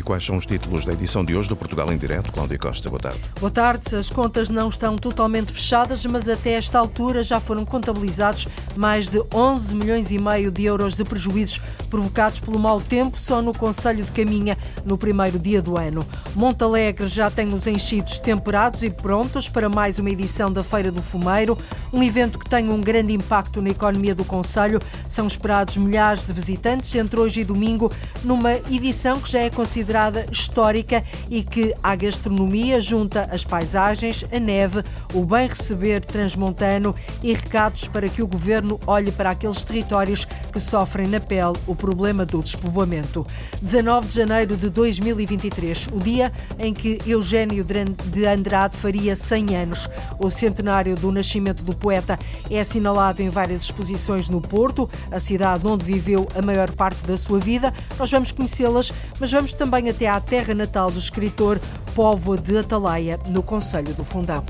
[0.00, 2.32] E quais são os títulos da edição de hoje do Portugal em Direto?
[2.32, 3.18] Cláudia Costa, boa tarde.
[3.38, 3.94] Boa tarde.
[3.94, 9.22] As contas não estão totalmente fechadas, mas até esta altura já foram contabilizados mais de
[9.30, 14.02] 11 milhões e meio de euros de prejuízos provocados pelo mau tempo só no Conselho
[14.02, 16.02] de Caminha no primeiro dia do ano.
[16.34, 21.02] Montalegre já tem os enchidos temperados e prontos para mais uma edição da Feira do
[21.02, 21.58] Fumeiro,
[21.92, 24.80] um evento que tem um grande impacto na economia do Conselho.
[25.10, 27.92] São esperados milhares de visitantes entre hoje e domingo,
[28.24, 29.89] numa edição que já é considerada
[30.30, 34.82] histórica e que a gastronomia junta as paisagens, a neve,
[35.12, 40.60] o bem receber transmontano e recados para que o governo olhe para aqueles territórios que
[40.60, 43.26] sofrem na pele o problema do despovoamento.
[43.60, 49.88] 19 de janeiro de 2023, o dia em que Eugênio de Andrade faria 100 anos.
[50.18, 52.18] O centenário do nascimento do poeta
[52.48, 57.16] é assinalado em várias exposições no Porto, a cidade onde viveu a maior parte da
[57.16, 57.72] sua vida.
[57.98, 61.60] Nós vamos conhecê-las, mas vamos também até à terra natal do escritor
[61.94, 64.44] Povo de Atalaia, no Conselho do Fundão.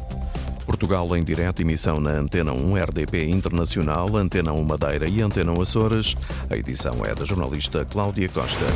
[0.65, 5.61] Portugal em direto, emissão na Antena 1 RDP Internacional, Antena 1 Madeira e Antena 1
[5.61, 6.17] Açores.
[6.49, 8.67] A edição é da jornalista Cláudia Costa.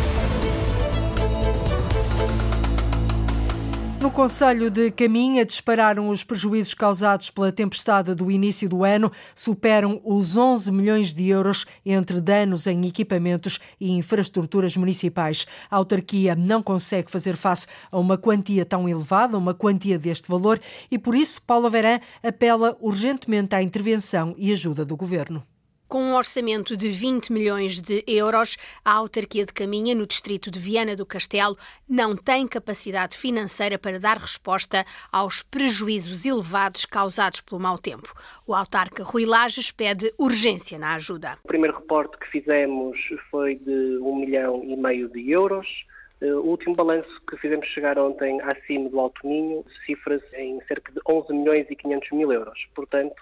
[4.04, 9.98] No Conselho de Caminha dispararam os prejuízos causados pela tempestade do início do ano, superam
[10.04, 15.46] os 11 milhões de euros entre danos em equipamentos e infraestruturas municipais.
[15.70, 20.60] A autarquia não consegue fazer face a uma quantia tão elevada, uma quantia deste valor,
[20.90, 25.42] e por isso Paulo Verã apela urgentemente à intervenção e ajuda do governo.
[25.86, 30.58] Com um orçamento de 20 milhões de euros, a autarquia de Caminha, no distrito de
[30.58, 31.56] Viana do Castelo,
[31.88, 38.12] não tem capacidade financeira para dar resposta aos prejuízos elevados causados pelo mau tempo.
[38.46, 41.38] O autarca Rui Lages pede urgência na ajuda.
[41.44, 42.98] O primeiro reporte que fizemos
[43.30, 45.66] foi de 1 milhão e meio de euros.
[46.20, 50.90] Eh, o último balanço que fizemos chegar ontem acima do Alto Minho cifra-se em cerca
[50.92, 52.58] de 11 milhões e 500 mil euros.
[52.74, 53.14] Portanto,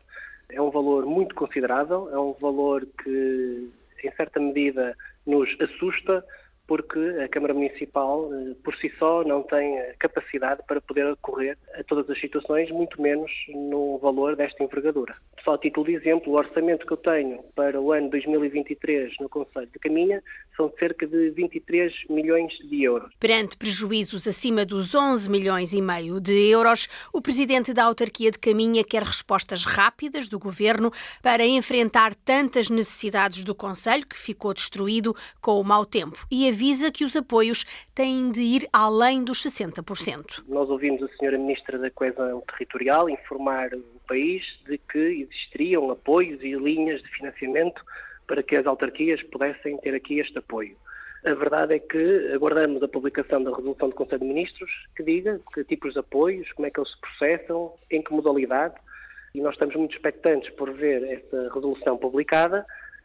[0.53, 3.71] é um valor muito considerável, é um valor que,
[4.05, 4.97] em certa medida,
[5.27, 6.25] nos assusta,
[6.67, 11.85] porque a Câmara Municipal, eh, por si só, não tem capacidade para poder acorrer a
[11.85, 15.15] todas as situações, muito menos no valor desta envergadura.
[15.45, 19.29] Só a título de exemplo, o orçamento que eu tenho para o ano 2023 no
[19.29, 20.23] Conselho de Caminha
[20.57, 23.13] são cerca de 23 milhões de euros.
[23.19, 28.39] Perante prejuízos acima dos 11 milhões e meio de euros, o presidente da autarquia de
[28.39, 30.91] Caminha quer respostas rápidas do governo
[31.23, 36.91] para enfrentar tantas necessidades do Conselho, que ficou destruído com o mau tempo, e avisa
[36.91, 37.65] que os apoios
[37.95, 40.45] têm de ir além dos 60%.
[40.49, 46.43] Nós ouvimos a senhora Ministra da Coesão Territorial informar o país de que existiriam apoios
[46.43, 47.83] e linhas de financiamento
[48.33, 50.75] para que as autarquias pudessem ter aqui este apoio.
[51.23, 55.39] A verdade é que aguardamos a publicação da resolução do Conselho de Ministros que diga
[55.53, 58.75] que tipos de apoios, como é que eles se processam, em que modalidade,
[59.35, 62.65] e nós estamos muito expectantes por ver essa resolução publicada,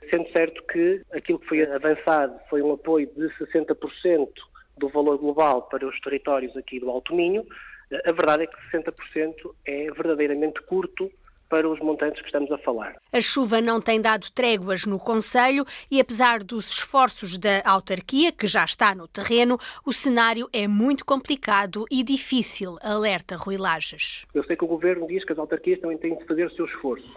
[0.10, 4.30] sendo certo que aquilo que foi avançado foi um apoio de 60%
[4.78, 7.46] do valor global para os territórios aqui do Alto Minho,
[7.92, 11.12] a verdade é que 60% é verdadeiramente curto
[11.50, 12.98] para os montantes que estamos a falar.
[13.12, 18.48] A chuva não tem dado tréguas no Conselho e, apesar dos esforços da autarquia, que
[18.48, 24.26] já está no terreno, o cenário é muito complicado e difícil, alerta Rui Lages.
[24.34, 26.66] Eu sei que o Governo diz que as autarquias também têm de fazer o seu
[26.66, 27.16] esforço,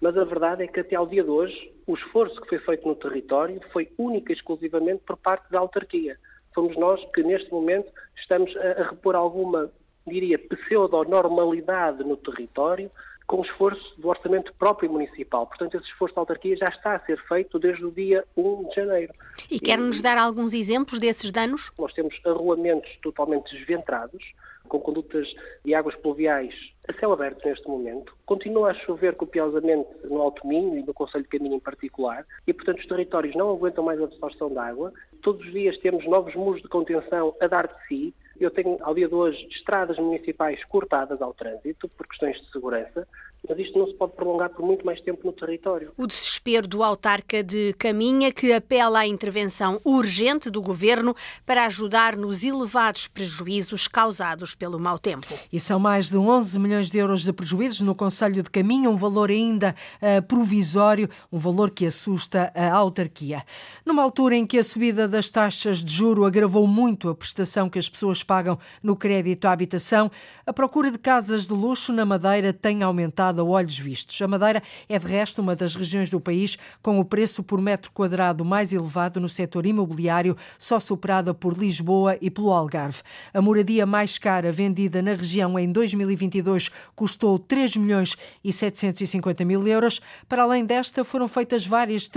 [0.00, 2.86] mas a verdade é que até ao dia de hoje, o esforço que foi feito
[2.86, 6.16] no território foi única e exclusivamente por parte da autarquia.
[6.54, 9.70] Fomos nós que, neste momento, estamos a, a repor alguma,
[10.06, 12.90] diria, pseudo-normalidade no território,
[13.26, 15.46] com esforço do orçamento próprio municipal.
[15.46, 18.74] Portanto, esse esforço da autarquia já está a ser feito desde o dia 1 de
[18.74, 19.12] janeiro.
[19.50, 21.72] E quer-nos dar alguns exemplos desses danos?
[21.78, 24.22] Nós temos arruamentos totalmente desventrados,
[24.68, 25.28] com condutas
[25.64, 26.54] de águas pluviais
[26.88, 28.14] a céu aberto neste momento.
[28.24, 32.52] Continua a chover copiosamente no Alto Minho e no Conselho de Caminho em particular, e
[32.52, 34.92] portanto os territórios não aguentam mais a absorção de água.
[35.22, 38.94] Todos os dias temos novos muros de contenção a dar de si, eu tenho, ao
[38.94, 43.06] dia de hoje, estradas municipais cortadas ao trânsito por questões de segurança,
[43.48, 45.92] mas isto não se pode prolongar por muito mais tempo no território.
[45.96, 51.14] O desespero do autarca de Caminha, que apela à intervenção urgente do governo
[51.44, 55.26] para ajudar nos elevados prejuízos causados pelo mau tempo.
[55.52, 58.96] E são mais de 11 milhões de euros de prejuízos no Conselho de Caminha, um
[58.96, 63.42] valor ainda uh, provisório, um valor que assusta a autarquia.
[63.84, 67.78] Numa altura em que a subida das taxas de juro agravou muito a prestação que
[67.78, 70.10] as pessoas pagam no crédito à habitação,
[70.44, 74.20] a procura de casas de luxo na Madeira tem aumentado a olhos vistos.
[74.20, 77.90] A Madeira é, de resto, uma das regiões do país com o preço por metro
[77.92, 83.02] quadrado mais elevado no setor imobiliário, só superada por Lisboa e pelo Algarve.
[83.32, 89.66] A moradia mais cara vendida na região em 2022 custou 3 milhões e 750 mil
[89.66, 90.00] euros.
[90.28, 92.08] Para além desta, foram feitas várias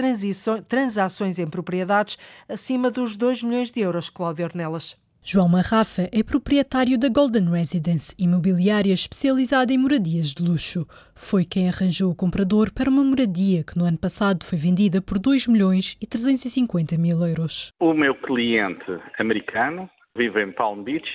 [0.68, 2.18] transações em propriedades
[2.48, 4.10] acima dos 2 milhões de euros.
[4.10, 5.09] Cláudio Ornelas.
[5.22, 10.88] João Marrafa é proprietário da Golden Residence, imobiliária especializada em moradias de luxo.
[11.14, 15.20] Foi quem arranjou o comprador para uma moradia que no ano passado foi vendida por
[15.20, 17.72] 2 milhões e 350 mil euros.
[17.80, 18.86] O meu cliente
[19.20, 21.08] americano vive em Palm Beach,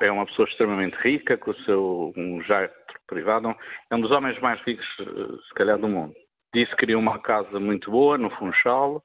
[0.00, 2.74] é uma pessoa extremamente rica, com o seu um jato
[3.06, 3.54] privado,
[3.90, 6.14] é um dos homens mais ricos, se calhar, do mundo.
[6.52, 9.02] Disse que queria uma casa muito boa, no Funchal,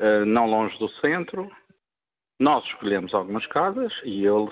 [0.00, 1.48] eh, não longe do centro,
[2.40, 4.50] nós escolhemos algumas casas e ele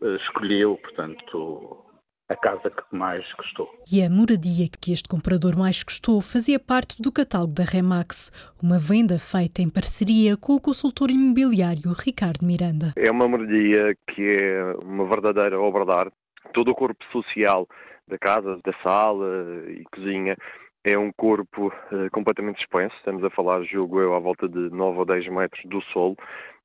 [0.00, 1.84] uh, escolheu, portanto,
[2.28, 3.68] a casa que mais gostou.
[3.90, 8.30] E a moradia que este comprador mais gostou fazia parte do catálogo da Remax,
[8.62, 12.92] uma venda feita em parceria com o consultor imobiliário Ricardo Miranda.
[12.96, 16.16] É uma moradia que é uma verdadeira obra de arte.
[16.52, 17.66] Todo o corpo social
[18.08, 19.26] da casa, da sala
[19.68, 20.36] e cozinha
[20.84, 22.94] é um corpo uh, completamente expenso.
[22.96, 26.16] Estamos a falar, julgo eu, à volta de 9 ou 10 metros do solo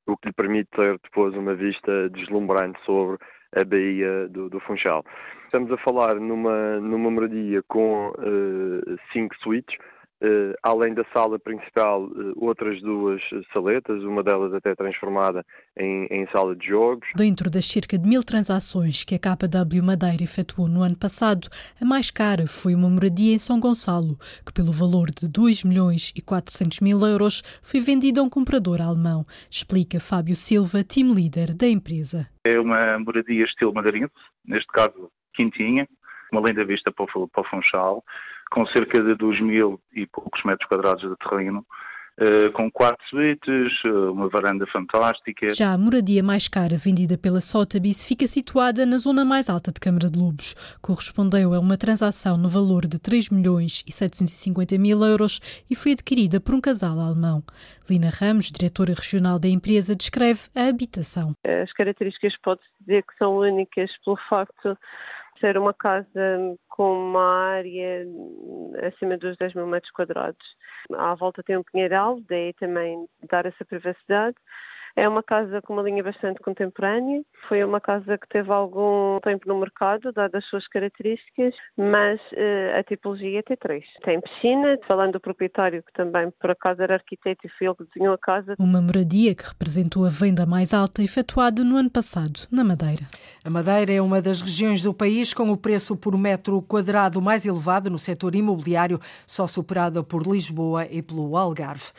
[0.06, 3.18] o que lhe permite ter depois uma vista deslumbrante sobre
[3.56, 5.04] a Baía do, do Funchal.
[5.44, 9.76] Estamos a falar numa, numa moradia com uh, cinco suítes,
[10.22, 13.22] Uh, além da sala principal, uh, outras duas
[13.54, 15.44] saletas, uma delas até transformada
[15.78, 17.08] em, em, sala de jogos.
[17.16, 21.48] Dentro das cerca de mil transações que a KW Madeira efetuou no ano passado,
[21.80, 26.12] a mais cara foi uma moradia em São Gonçalo, que pelo valor de 2 milhões
[26.14, 31.56] e 400 mil euros foi vendida a um comprador alemão, explica Fábio Silva, team leader
[31.56, 32.28] da empresa.
[32.44, 34.12] É uma moradia estilo madeirense,
[34.44, 35.88] neste caso quintinha,
[36.30, 38.04] uma linda vista para o, para o Funchal,
[38.50, 41.64] com cerca de 2 mil e poucos metros quadrados de terreno,
[42.18, 45.54] Uh, com quatro suítes, uh, uma varanda fantástica.
[45.54, 49.80] Já a moradia mais cara vendida pela Sotheby's fica situada na zona mais alta de
[49.80, 50.54] Câmara de Lobos.
[50.82, 55.92] Correspondeu a uma transação no valor de 3 milhões e 750 mil euros e foi
[55.92, 57.42] adquirida por um casal alemão.
[57.88, 61.32] Lina Ramos, diretora regional da empresa, descreve a habitação.
[61.42, 64.76] As características pode-se dizer que são únicas pelo facto
[65.40, 68.06] ser uma casa com uma área
[68.88, 70.56] acima dos 10 mil metros quadrados.
[70.94, 74.34] À volta tem um pinheiral, daí também dar essa privacidade.
[75.00, 77.22] É uma casa com uma linha bastante contemporânea.
[77.48, 82.78] Foi uma casa que teve algum tempo no mercado, dadas as suas características, mas uh,
[82.78, 83.82] a tipologia é T3.
[84.04, 87.84] Tem piscina, falando do proprietário, que também por acaso era arquiteto e foi ele que
[87.94, 88.56] desenhou a casa.
[88.58, 93.04] Uma moradia que representou a venda mais alta efetuada no ano passado, na Madeira.
[93.42, 97.46] A Madeira é uma das regiões do país com o preço por metro quadrado mais
[97.46, 101.90] elevado no setor imobiliário, só superada por Lisboa e pelo Algarve.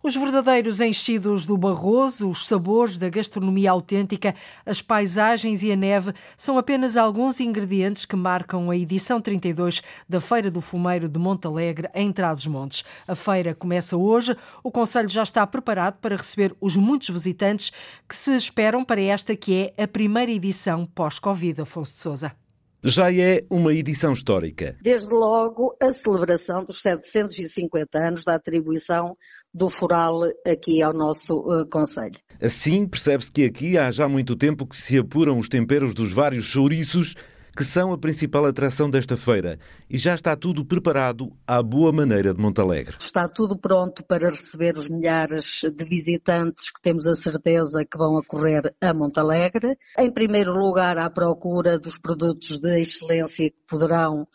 [0.00, 4.32] Os verdadeiros enchidos do Barroso, os sabores da gastronomia autêntica,
[4.64, 10.20] as paisagens e a neve são apenas alguns ingredientes que marcam a edição 32 da
[10.20, 12.84] Feira do Fumeiro de Montalegre, em Trás-os-Montes.
[13.08, 14.36] A feira começa hoje.
[14.62, 17.72] O Conselho já está preparado para receber os muitos visitantes
[18.08, 22.47] que se esperam para esta que é a primeira edição pós-Covid, Afonso de Sousa.
[22.82, 24.76] Já é uma edição histórica.
[24.80, 29.14] Desde logo, a celebração dos 750 anos da atribuição
[29.52, 32.14] do foral aqui ao nosso uh, Conselho.
[32.40, 36.44] Assim, percebe-se que aqui há já muito tempo que se apuram os temperos dos vários
[36.44, 37.16] chouriços
[37.58, 39.58] que são a principal atração desta feira.
[39.90, 42.94] E já está tudo preparado à boa maneira de Montalegre.
[43.00, 48.16] Está tudo pronto para receber os milhares de visitantes que temos a certeza que vão
[48.16, 49.76] acorrer a Montalegre.
[49.98, 54.28] Em primeiro lugar, à procura dos produtos de excelência que poderão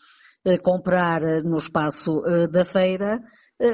[0.44, 3.22] eh, comprar eh, no espaço eh, da feira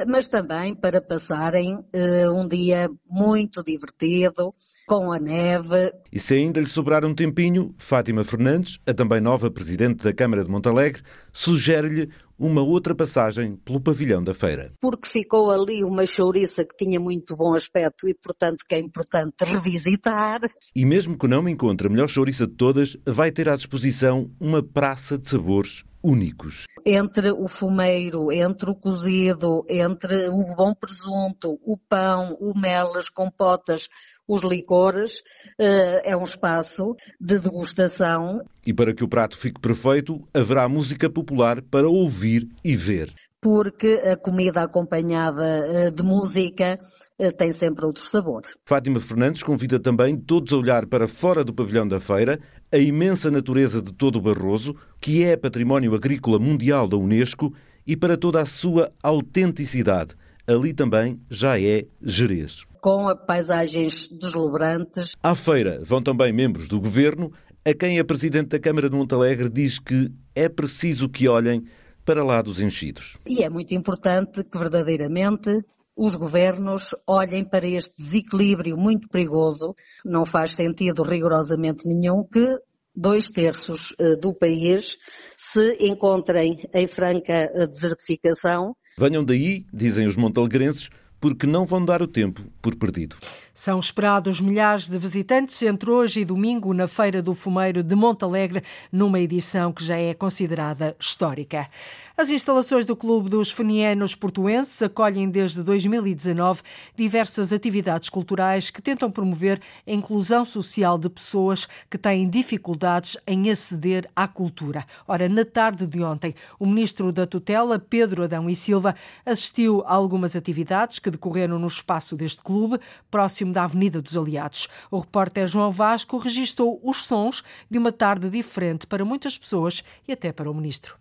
[0.07, 4.53] mas também para passarem uh, um dia muito divertido,
[4.87, 5.91] com a neve.
[6.11, 10.43] E se ainda lhe sobrar um tempinho, Fátima Fernandes, a também nova Presidente da Câmara
[10.43, 14.73] de Montalegre, sugere-lhe uma outra passagem pelo pavilhão da feira.
[14.79, 19.43] Porque ficou ali uma chouriça que tinha muito bom aspecto e, portanto, que é importante
[19.43, 20.39] revisitar.
[20.75, 24.63] E mesmo que não encontre a melhor chouriça de todas, vai ter à disposição uma
[24.63, 26.65] praça de sabores únicos.
[26.85, 33.09] Entre o fumeiro, entre o cozido, entre o bom presunto, o pão, o mel, as
[33.09, 33.87] compotas,
[34.27, 35.21] os licores,
[35.59, 38.41] eh, é um espaço de degustação.
[38.65, 43.09] E para que o prato fique perfeito, haverá música popular para ouvir e ver.
[43.41, 46.79] Porque a comida acompanhada eh, de música
[47.19, 48.43] eh, tem sempre outro sabor.
[48.65, 52.39] Fátima Fernandes convida também todos a olhar para fora do pavilhão da feira
[52.71, 57.53] a imensa natureza de todo o Barroso, que é património agrícola mundial da Unesco,
[57.85, 60.15] e para toda a sua autenticidade.
[60.47, 62.65] Ali também já é Jerez.
[62.79, 65.15] Com paisagens deslumbrantes.
[65.21, 67.31] À feira vão também membros do governo,
[67.63, 71.63] a quem a Presidente da Câmara de Montalegre diz que é preciso que olhem
[72.03, 73.17] para lá dos enchidos.
[73.25, 75.63] E é muito importante que verdadeiramente
[76.01, 79.75] os governos olhem para este desequilíbrio muito perigoso.
[80.03, 82.57] Não faz sentido rigorosamente nenhum que
[82.95, 84.97] dois terços eh, do país
[85.37, 88.75] se encontrem em franca eh, desertificação.
[88.97, 90.89] Venham daí, dizem os montalegrenses,
[91.19, 93.15] porque não vão dar o tempo por perdido.
[93.61, 98.63] São esperados milhares de visitantes entre hoje e domingo na Feira do Fumeiro de Montalegre,
[98.91, 101.69] numa edição que já é considerada histórica.
[102.17, 106.61] As instalações do Clube dos Fenianos Portuenses acolhem desde 2019
[106.95, 113.49] diversas atividades culturais que tentam promover a inclusão social de pessoas que têm dificuldades em
[113.49, 114.85] aceder à cultura.
[115.07, 119.93] Ora, na tarde de ontem, o ministro da Tutela, Pedro Adão e Silva, assistiu a
[119.93, 124.67] algumas atividades que decorreram no espaço deste clube, próximo da Avenida dos Aliados.
[124.89, 130.13] O repórter João Vasco registrou os sons de uma tarde diferente para muitas pessoas e
[130.13, 130.95] até para o ministro.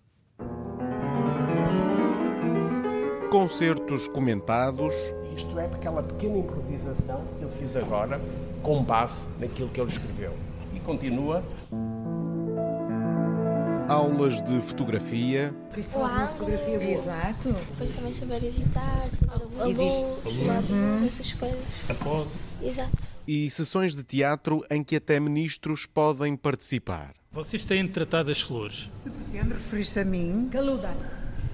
[3.30, 4.94] Concertos comentados.
[5.36, 8.20] Isto é aquela pequena improvisação que eu fiz agora,
[8.62, 10.32] com base naquilo que ele escreveu.
[10.74, 11.42] E continua.
[13.90, 15.52] Aulas de fotografia.
[15.72, 17.52] Fotografia Exato.
[17.52, 21.58] Depois também saber editar, saber a luz, essas coisas.
[21.88, 22.30] A pose.
[22.62, 22.96] Exato.
[23.26, 27.14] E sessões de teatro em que até ministros podem participar.
[27.32, 28.88] Vocês têm de tratar das flores.
[28.92, 30.48] Se pretende referir-se a mim.
[30.48, 30.94] Galuda,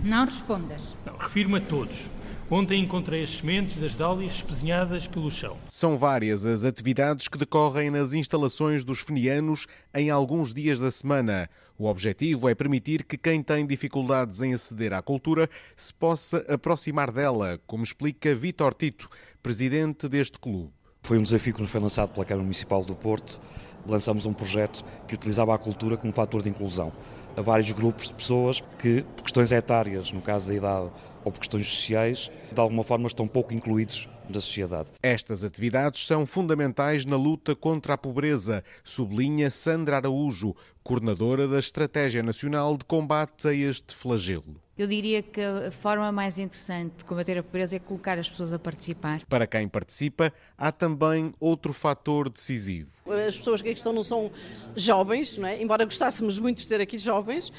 [0.05, 0.95] não respondas.
[1.07, 2.11] Não, refiro-me a todos.
[2.49, 5.57] Ontem encontrei as sementes das dálias espezinhadas pelo chão.
[5.69, 11.51] São várias as atividades que decorrem nas instalações dos fenianos em alguns dias da semana.
[11.79, 17.13] O objetivo é permitir que quem tem dificuldades em aceder à cultura se possa aproximar
[17.13, 19.11] dela, como explica Vítor Tito,
[19.43, 20.71] presidente deste clube.
[21.03, 23.41] Foi um desafio que nos foi lançado pela Câmara Municipal do Porto.
[23.87, 26.91] Lançamos um projeto que utilizava a cultura como fator de inclusão.
[27.37, 30.91] A vários grupos de pessoas que, por questões etárias, no caso da idade,
[31.25, 34.89] ou por questões sociais, de alguma forma estão pouco incluídos da sociedade.
[35.03, 40.55] Estas atividades são fundamentais na luta contra a pobreza, sublinha Sandra Araújo,
[40.87, 44.66] coordenadora da Estratégia Nacional de Combate a este flagelo.
[44.79, 48.53] Eu diria que a forma mais interessante de combater a pobreza é colocar as pessoas
[48.53, 49.25] a participar.
[49.27, 52.91] Para quem participa, há também outro fator decisivo.
[53.27, 54.31] As pessoas que aqui estão não são
[54.75, 55.63] jovens, não é?
[55.63, 57.51] embora gostássemos muito de ter aqui jovens,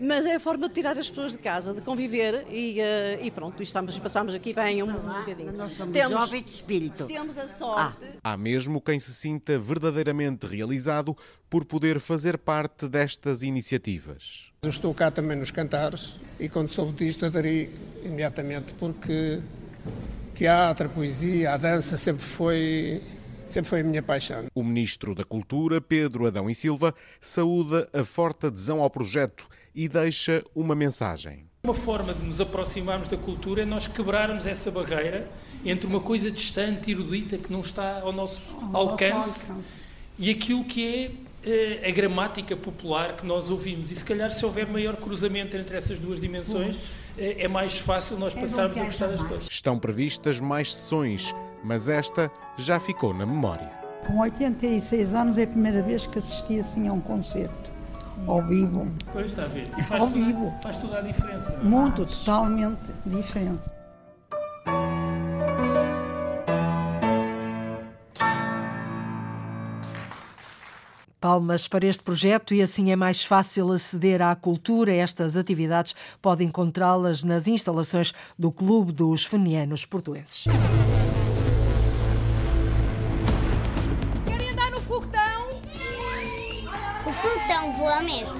[0.00, 3.30] mas é a forma de tirar as pessoas de casa, de conviver e, uh, e
[3.30, 5.52] pronto, estamos, passamos aqui bem um, um bocadinho.
[5.52, 7.06] Nós somos temos, jovens de espírito.
[7.06, 8.04] Temos a sorte.
[8.24, 8.32] Ah.
[8.32, 11.16] Há mesmo quem se sinta verdadeiramente realizado
[11.48, 14.53] por poder fazer parte destas iniciativas.
[14.64, 17.70] Eu estou cá também nos cantares e quando soube disto aderi
[18.02, 19.40] imediatamente porque
[20.34, 23.02] teatro, a poesia, a dança sempre foi
[23.48, 24.46] sempre foi a minha paixão.
[24.54, 29.86] O Ministro da Cultura, Pedro Adão e Silva, saúda a forte adesão ao projeto e
[29.86, 31.46] deixa uma mensagem.
[31.64, 35.28] Uma forma de nos aproximarmos da cultura é nós quebrarmos essa barreira
[35.64, 38.42] entre uma coisa distante, erudita, que não está ao nosso
[38.72, 39.52] alcance,
[40.18, 41.10] e aquilo que é
[41.86, 43.90] a gramática popular que nós ouvimos.
[43.90, 46.76] E se calhar, se houver maior cruzamento entre essas duas dimensões,
[47.16, 49.46] é mais fácil nós passarmos a gostar das coisas.
[49.48, 51.34] Estão previstas mais sessões
[51.64, 53.70] mas esta já ficou na memória.
[54.06, 57.72] Com 86 anos é a primeira vez que assisti assim a um concerto.
[58.26, 58.86] Ao vivo.
[59.12, 59.66] Pois está a ver.
[59.76, 60.54] E faz ao tudo, vivo.
[60.62, 61.52] Faz toda a diferença.
[61.52, 61.64] É?
[61.64, 63.64] Muito, totalmente diferente.
[71.24, 74.92] Palmas para este projeto e assim é mais fácil aceder à cultura.
[74.92, 80.44] Estas atividades podem encontrá-las nas instalações do Clube dos Fenianos Portuenses.
[87.14, 88.34] foguetão voa mesmo.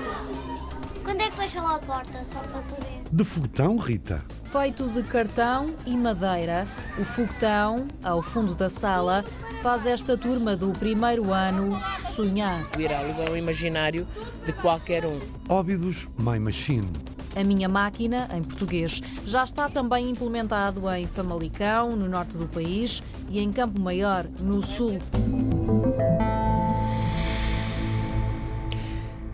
[1.03, 3.03] Quando é que fecham a porta, só para saber?
[3.11, 4.23] De foguetão, Rita?
[4.45, 6.67] Feito de cartão e madeira,
[6.99, 9.25] o foguetão, ao fundo da sala,
[9.63, 11.81] faz esta turma do primeiro ano
[12.15, 12.65] sonhar.
[12.79, 12.91] Ir
[13.29, 14.07] ao imaginário
[14.47, 15.19] de qualquer um.
[15.49, 16.89] Óbidos My Machine.
[17.35, 23.03] A Minha Máquina, em português, já está também implementado em Famalicão, no norte do país,
[23.29, 25.01] e em Campo Maior, no sul.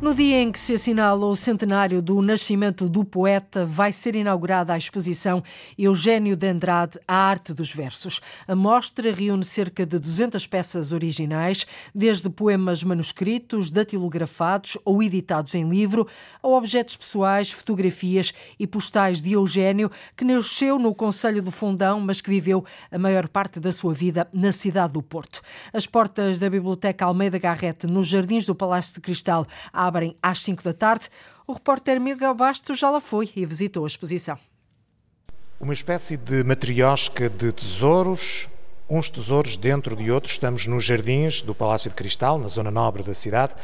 [0.00, 4.72] No dia em que se assinala o centenário do nascimento do poeta, vai ser inaugurada
[4.72, 5.44] a exposição
[5.76, 8.18] Eugênio de Andrade, A Arte dos Versos.
[8.48, 15.68] A mostra reúne cerca de 200 peças originais, desde poemas manuscritos, datilografados ou editados em
[15.68, 16.08] livro,
[16.42, 22.22] a objetos pessoais, fotografias e postais de Eugênio, que nasceu no Conselho do Fundão, mas
[22.22, 25.42] que viveu a maior parte da sua vida na cidade do Porto.
[25.74, 29.46] As portas da Biblioteca Almeida Garrete, nos Jardins do Palácio de Cristal,
[29.90, 31.08] abrem às 5 da tarde.
[31.46, 34.38] O repórter Miguel Bastos já lá foi e visitou a exposição.
[35.58, 38.48] Uma espécie de matriosca de tesouros,
[38.90, 40.32] uns tesouros dentro de outros.
[40.32, 43.54] Estamos nos jardins do Palácio de Cristal, na zona nobre da cidade.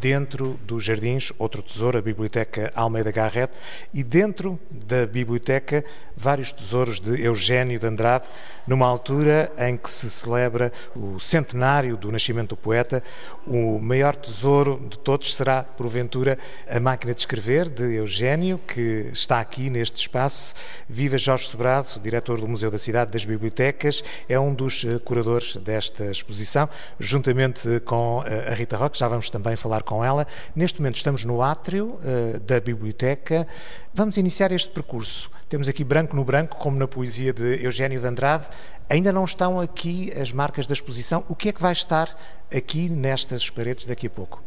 [0.00, 3.52] Dentro dos jardins, outro tesouro, a Biblioteca Almeida Garrett.
[3.92, 5.84] E dentro da biblioteca,
[6.16, 8.26] vários tesouros de Eugênio de Andrade,
[8.66, 13.02] numa altura em que se celebra o centenário do nascimento do poeta.
[13.46, 16.38] O maior tesouro de todos será, porventura,
[16.68, 20.54] a máquina de escrever de Eugênio, que está aqui neste espaço.
[20.88, 25.56] Viva Jorge Sobrado, diretor do Museu da Cidade das Bibliotecas, é um dos eh, curadores
[25.56, 26.68] desta exposição,
[26.98, 30.26] juntamente com eh, a Rita Roque, já vamos também falar com ela.
[30.54, 33.46] Neste momento estamos no átrio uh, da biblioteca.
[33.94, 35.30] Vamos iniciar este percurso.
[35.48, 38.46] Temos aqui branco no branco, como na poesia de Eugênio de Andrade.
[38.88, 41.24] Ainda não estão aqui as marcas da exposição.
[41.28, 42.08] O que é que vai estar
[42.54, 44.44] aqui nestas paredes daqui a pouco?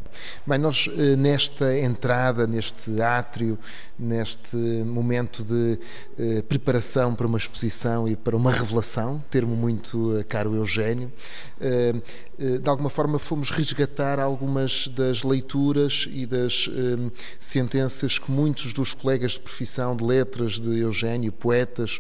[0.48, 3.60] Bem, nós eh, nesta entrada, neste átrio,
[3.98, 5.78] neste momento de
[6.18, 11.12] eh, preparação para uma exposição e para uma revelação, termo muito eh, caro Eugênio,
[11.60, 11.94] eh,
[12.40, 18.74] eh, de alguma forma fomos resgatar algumas das leituras e das eh, sentenças que muitos
[18.74, 22.00] dos colegas de profissão de letras de Eugênio, poetas,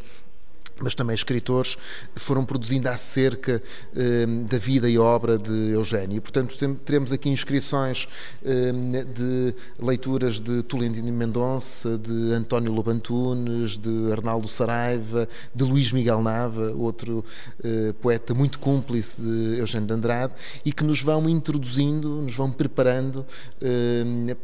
[0.81, 1.77] mas também escritores,
[2.15, 3.61] foram produzindo acerca
[3.95, 6.17] eh, da vida e obra de Eugênio.
[6.17, 8.07] E, portanto, tem, teremos aqui inscrições
[8.43, 8.71] eh,
[9.13, 16.71] de leituras de Tolentino Mendonça, de António Lobantunes, de Arnaldo Saraiva, de Luís Miguel Nava,
[16.71, 17.23] outro
[17.63, 20.33] eh, poeta muito cúmplice de Eugênio de Andrade,
[20.63, 23.25] e que nos vão introduzindo, nos vão preparando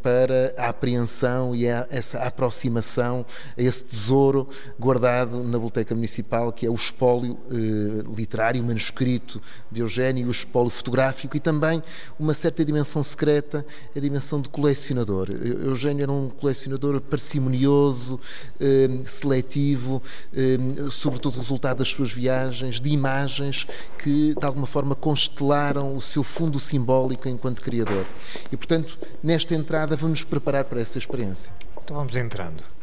[0.01, 3.25] para a apreensão e a, essa aproximação
[3.58, 4.48] a esse tesouro
[4.80, 10.32] guardado na Biblioteca Municipal principal, que é o espólio eh, literário, manuscrito de Eugênio, o
[10.32, 11.82] espólio fotográfico e também
[12.19, 15.30] uma certa dimensão secreta, a dimensão de colecionador.
[15.30, 18.19] Eugênio era um colecionador parcimonioso,
[18.60, 20.02] eh, seletivo,
[20.36, 20.58] eh,
[20.91, 23.67] sobretudo resultado das suas viagens, de imagens
[23.99, 28.06] que de alguma forma constelaram o seu fundo simbólico enquanto criador.
[28.52, 31.52] E portanto, nesta entrada vamos preparar para essa experiência.
[31.84, 32.74] Então vamos entrando.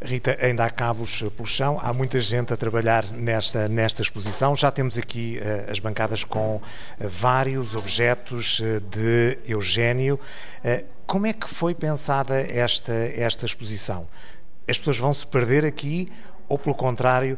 [0.00, 4.54] Rita, ainda há cabos pelo chão, há muita gente a trabalhar nesta, nesta exposição.
[4.54, 6.62] Já temos aqui uh, as bancadas com uh,
[7.00, 10.18] vários objetos uh, de Eugênio.
[11.04, 14.06] como é que foi pensada esta, esta exposição?
[14.68, 16.08] As pessoas vão se perder aqui
[16.48, 17.36] ou, pelo contrário,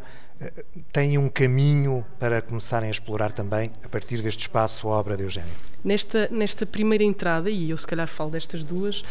[0.92, 5.22] têm um caminho para começarem a explorar também, a partir deste espaço, a obra de
[5.22, 5.50] Eugênio?
[5.82, 9.04] Nesta, nesta primeira entrada, e eu se calhar falo destas duas,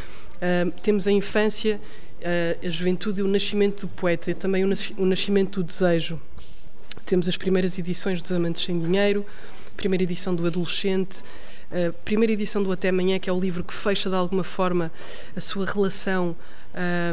[0.82, 1.80] temos a infância
[2.66, 6.20] a juventude e o nascimento do poeta e também o nascimento do desejo.
[7.06, 9.26] Temos as primeiras edições dos Amantes Sem Dinheiro,
[9.76, 11.24] primeira edição do Adolescente,
[11.72, 14.92] a primeira edição do Até Amanhã, que é o livro que fecha de alguma forma
[15.36, 16.36] a sua relação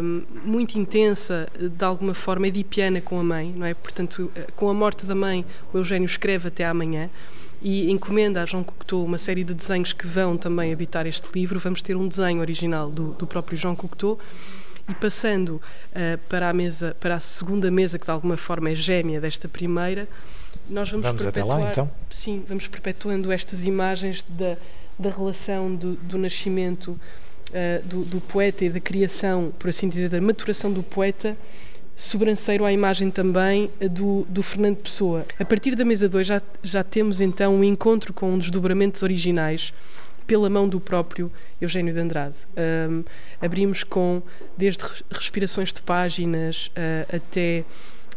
[0.02, 3.74] um, muito intensa, de alguma forma edipiana com a mãe, não é?
[3.74, 7.08] Portanto, com a morte da mãe, o Eugênio escreve Até Amanhã
[7.62, 11.58] e encomenda a João Cocteau uma série de desenhos que vão também habitar este livro.
[11.58, 14.18] Vamos ter um desenho original do, do próprio João Cocteau
[14.88, 18.74] e passando uh, para a mesa, para a segunda mesa que de alguma forma é
[18.74, 20.08] gêmea desta primeira,
[20.68, 21.90] nós vamos, vamos até lá então.
[22.10, 24.56] Sim, vamos perpetuando estas imagens da,
[24.98, 30.08] da relação do, do nascimento uh, do, do, poeta e da criação, por assim dizer,
[30.08, 31.36] da maturação do poeta.
[31.98, 35.24] Sobranceiro à imagem também do, do Fernando Pessoa.
[35.40, 39.72] A partir da mesa 2 já, já temos então um encontro com um desdobramento originais
[40.26, 42.34] pela mão do próprio Eugênio de Andrade.
[42.90, 43.04] Um,
[43.40, 44.22] abrimos com
[44.56, 47.64] desde respirações de páginas uh, até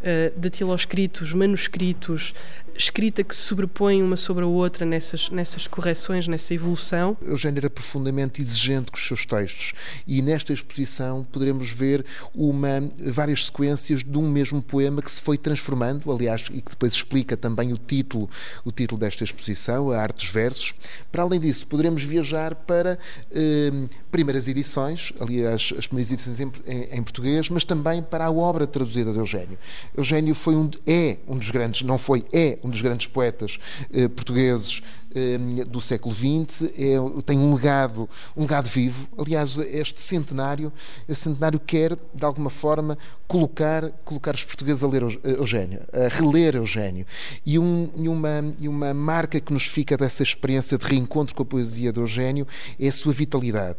[0.00, 2.34] uh, datiloscritos, manuscritos,
[2.80, 7.16] escrita que se sobrepõe uma sobre a outra nessas, nessas correções, nessa evolução.
[7.22, 9.72] Eugênio era profundamente exigente com os seus textos
[10.06, 15.36] e nesta exposição poderemos ver uma, várias sequências de um mesmo poema que se foi
[15.36, 18.28] transformando, aliás, e que depois explica também o título,
[18.64, 20.74] o título desta exposição, a Arte dos Versos.
[21.12, 22.98] Para além disso, poderemos viajar para
[23.30, 23.70] eh,
[24.10, 28.66] primeiras edições, aliás, as primeiras edições em, em, em, português, mas também para a obra
[28.66, 29.58] traduzida de Eugênio.
[29.96, 33.58] Eugênio foi um, é um dos grandes, não foi, é um um dos grandes poetas
[33.92, 34.80] eh, portugueses
[35.12, 39.08] eh, do século XX, é, tem um legado, um legado vivo.
[39.18, 40.72] Aliás, este centenário,
[41.08, 46.54] este centenário quer, de alguma forma, colocar, colocar os portugueses a ler Eugênio, a reler
[46.54, 47.04] Eugênio.
[47.44, 51.42] E, um, e, uma, e uma marca que nos fica dessa experiência de reencontro com
[51.42, 52.46] a poesia de Eugênio
[52.78, 53.78] é a sua vitalidade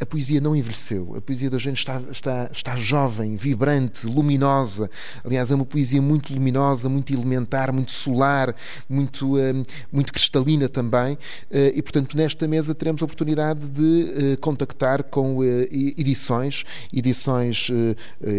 [0.00, 1.14] a poesia não envelheceu.
[1.16, 4.90] A poesia da gente está, está, está jovem, vibrante, luminosa.
[5.24, 8.54] Aliás, é uma poesia muito luminosa, muito elementar, muito solar,
[8.88, 11.14] muito, um, muito cristalina também.
[11.14, 17.68] Uh, e, portanto, nesta mesa teremos a oportunidade de uh, contactar com uh, edições, edições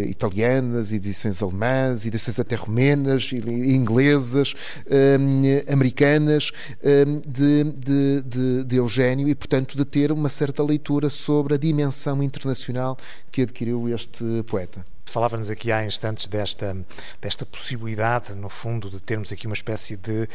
[0.08, 4.54] italianas, edições alemãs, edições até romenas, inglesas,
[4.90, 6.52] um, americanas,
[6.84, 11.56] um, de, de, de, de Eugênio, e, portanto, de ter uma certa leitura sobre sobre
[11.56, 12.98] a dimensão internacional
[13.32, 14.86] que adquiriu este poeta.
[15.06, 16.76] Falava-nos aqui há instantes desta,
[17.22, 20.28] desta possibilidade, no fundo, de termos aqui uma espécie de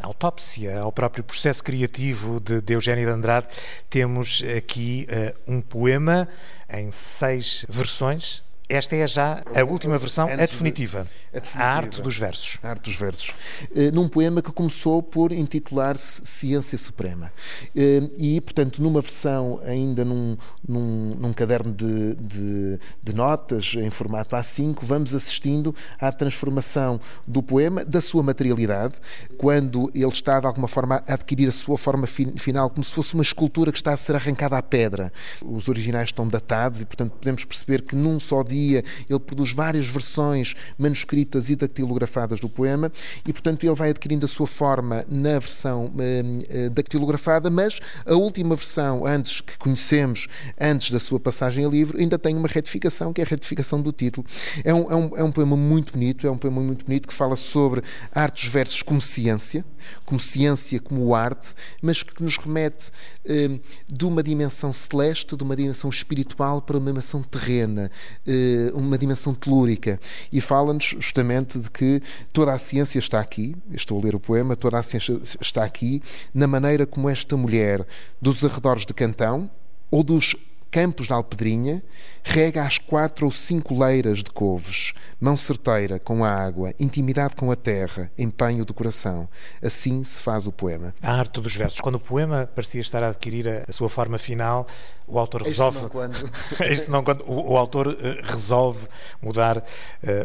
[0.00, 3.46] autópsia ao próprio processo criativo de, de Eugênio de Andrade.
[3.88, 6.28] Temos aqui uh, um poema
[6.68, 11.06] em seis versões, esta é já a última versão, a definitiva.
[11.32, 11.64] a definitiva.
[11.64, 12.58] A arte dos versos.
[12.62, 13.28] A arte dos versos.
[13.70, 17.32] Uh, num poema que começou por intitular-se Ciência Suprema.
[17.68, 20.34] Uh, e, portanto, numa versão ainda num,
[20.66, 27.42] num, num caderno de, de, de, notas em formato A5, vamos assistindo à transformação do
[27.42, 28.94] poema, da sua materialidade,
[29.38, 32.90] quando ele está, de alguma forma, a adquirir a sua forma fi final, como se
[32.90, 35.12] fosse uma escultura que está a ser arrancada à pedra.
[35.40, 39.86] Os originais estão datados e, portanto, podemos perceber que num só dia ele produz várias
[39.86, 42.90] versões manuscritas e dactilografadas do poema
[43.26, 48.56] e, portanto, ele vai adquirindo a sua forma na versão uh, dactilografada, mas a última
[48.56, 50.28] versão, antes que conhecemos,
[50.60, 53.92] antes da sua passagem a livro, ainda tem uma retificação, que é a retificação do
[53.92, 54.26] título.
[54.64, 57.14] É um, é um, é um poema muito bonito, é um poema muito bonito que
[57.14, 59.64] fala sobre arte dos versos como ciência,
[60.04, 62.90] como ciência, como arte, mas que nos remete
[63.24, 67.90] uh, de uma dimensão celeste, de uma dimensão espiritual para uma dimensão terrena.
[68.26, 70.00] Uh, uma dimensão telúrica.
[70.32, 74.56] E fala-nos justamente de que toda a ciência está aqui, estou a ler o poema,
[74.56, 76.02] toda a ciência está aqui,
[76.34, 77.86] na maneira como esta mulher
[78.20, 79.50] dos arredores de Cantão
[79.90, 80.34] ou dos
[80.70, 81.82] campos da Alpedrinha
[82.28, 87.52] rega as quatro ou cinco leiras de couves, mão certeira com a água, intimidade com
[87.52, 89.28] a terra, empenho do coração.
[89.62, 90.92] Assim se faz o poema.
[91.00, 91.80] A arte dos versos.
[91.80, 94.66] Quando o poema parecia estar a adquirir a, sua forma final,
[95.06, 95.80] o autor resolve.
[95.82, 96.30] Não quando.
[96.68, 97.22] este não quando.
[97.26, 98.88] O, o autor uh, resolve
[99.22, 99.62] mudar uh,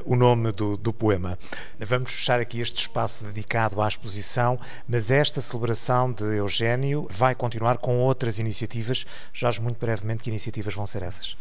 [0.04, 1.38] o nome do, do poema.
[1.78, 7.78] Vamos fechar aqui este espaço dedicado à exposição, mas esta celebração de Eugênio vai continuar
[7.78, 9.06] com outras iniciativas.
[9.32, 11.38] Jorge, muito brevemente, que iniciativas vão ser essas?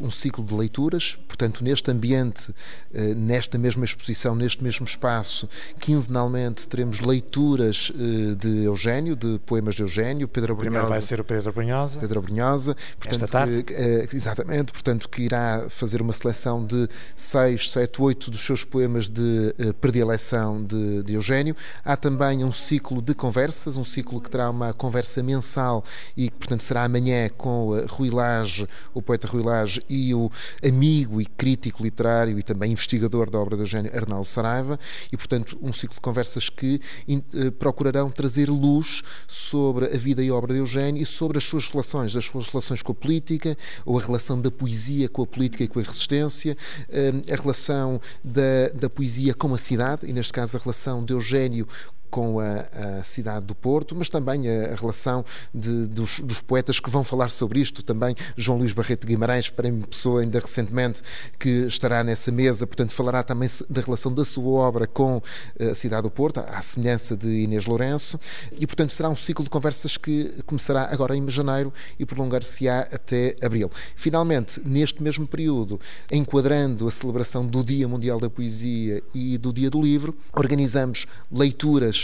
[0.00, 2.54] Um ciclo de leituras, portanto, neste ambiente,
[2.92, 9.74] eh, nesta mesma exposição, neste mesmo espaço, quinzenalmente teremos leituras eh, de Eugênio, de poemas
[9.74, 10.70] de Eugênio, Pedro Abrunhosa.
[10.70, 12.00] Primeiro vai ser o Pedro Abrunhosa.
[12.00, 12.74] Pedro Abrunhosa.
[12.98, 13.64] Portanto, Esta tarde.
[13.70, 19.08] Eh, exatamente, portanto, que irá fazer uma seleção de seis, sete, oito dos seus poemas
[19.08, 21.54] de predileção de, de Eugênio.
[21.84, 25.84] Há também um ciclo de conversas, um ciclo que terá uma conversa mensal
[26.16, 30.30] e, portanto, será amanhã com Rui Lage, o poeta Rui Lage, e o
[30.66, 34.78] amigo e crítico literário e também investigador da obra de Eugênio Arnaldo Saraiva.
[35.12, 40.30] E, portanto, um ciclo de conversas que eh, procurarão trazer luz sobre a vida e
[40.30, 43.98] obra de Eugênio e sobre as suas relações, as suas relações com a política, ou
[43.98, 46.56] a relação da poesia com a política e com a resistência,
[46.88, 51.12] eh, a relação da, da poesia com a cidade, e neste caso a relação de
[51.12, 51.66] Eugênio
[52.14, 56.78] com a, a, cidade do Porto, mas também a, a relação de, dos, dos, poetas
[56.78, 57.82] que vão falar sobre isto.
[57.82, 61.02] Também João Luís Barreto Guimarães, para mim, pessoa ainda recentemente
[61.40, 65.20] que estará nessa mesa, portanto, falará também da relação da sua obra com
[65.58, 68.16] eh, a cidade do Porto, à semelhança de Inês Lourenço,
[68.60, 73.34] e, portanto, será um ciclo de conversas que começará agora em janeiro e prolongar-se-á até
[73.42, 73.68] abril.
[73.96, 75.80] Finalmente, neste mesmo período,
[76.12, 82.03] enquadrando a celebração do Dia Mundial da Poesia e do Dia do Livro, organizamos leituras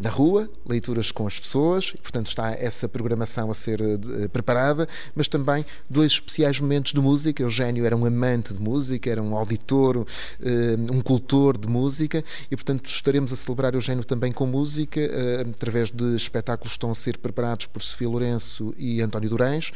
[0.00, 4.88] na rua, leituras com as pessoas, e, portanto está essa programação a ser uh, preparada,
[5.14, 7.42] mas também dois especiais momentos de música.
[7.42, 10.06] Eugênio era um amante de música, era um auditor,
[10.90, 15.00] um cultor de música, e portanto estaremos a celebrar Eugênio também com música,
[15.54, 19.72] através de espetáculos que estão a ser preparados por Sofia Lourenço e António Durães,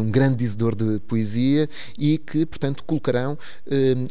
[0.00, 3.36] um grande dizedor de poesia, e que, portanto, colocarão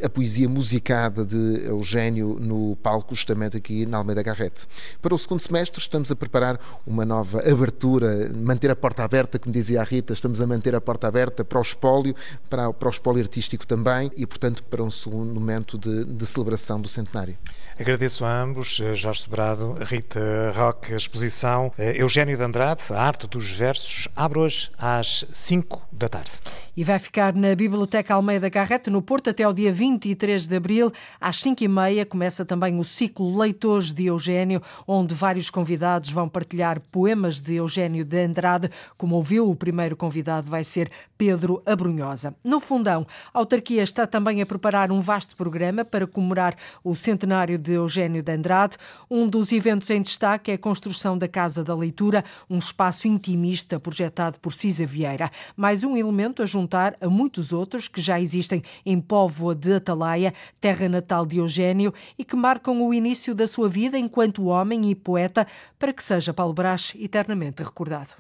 [0.04, 4.68] a poesia musicada de Eugênio no palco, justamente aqui na Almeida Garrete.
[5.08, 9.54] Para o segundo semestre estamos a preparar uma nova abertura, manter a porta aberta, como
[9.54, 12.14] dizia a Rita, estamos a manter a porta aberta para o espólio,
[12.50, 16.82] para, para o espólio artístico também e, portanto, para um segundo momento de, de celebração
[16.82, 17.38] do centenário.
[17.80, 23.02] Agradeço a ambos, eh, Jorge Sobrado, Rita Roque, a exposição eh, Eugênio de Andrade, a
[23.02, 26.32] arte dos versos, abre hoje às 5 da tarde.
[26.76, 30.92] E vai ficar na Biblioteca Almeida Garrete, no Porto, até o dia 23 de abril,
[31.20, 32.06] às 5h30.
[32.06, 38.06] Começa também o ciclo Leitores de Eugênio, onde vários convidados vão partilhar poemas de Eugênio
[38.06, 38.70] de Andrade.
[38.98, 42.34] Como ouviu, o primeiro convidado vai ser Pedro Abrunhosa.
[42.44, 47.58] No Fundão, a autarquia está também a preparar um vasto programa para comemorar o centenário
[47.58, 48.78] de Eugênio de Andrade.
[49.10, 53.80] Um dos eventos em destaque é a construção da Casa da Leitura, um espaço intimista
[53.80, 55.30] projetado por Cisa Vieira.
[55.56, 60.34] Mais um elemento a juntar a muitos outros que já existem em Póvoa de Atalaia,
[60.62, 64.96] terra natal de Eugênio, e que marcam o início da sua vida enquanto homem e
[64.96, 65.48] poeta,
[65.78, 68.16] para que seja Paulo Brás eternamente recordado.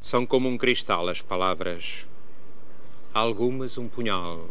[0.00, 2.06] São como um cristal as palavras,
[3.12, 4.48] algumas um punhal,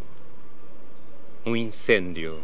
[1.45, 2.41] um incêndio,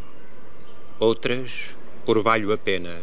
[0.98, 3.02] outras orvalho apenas.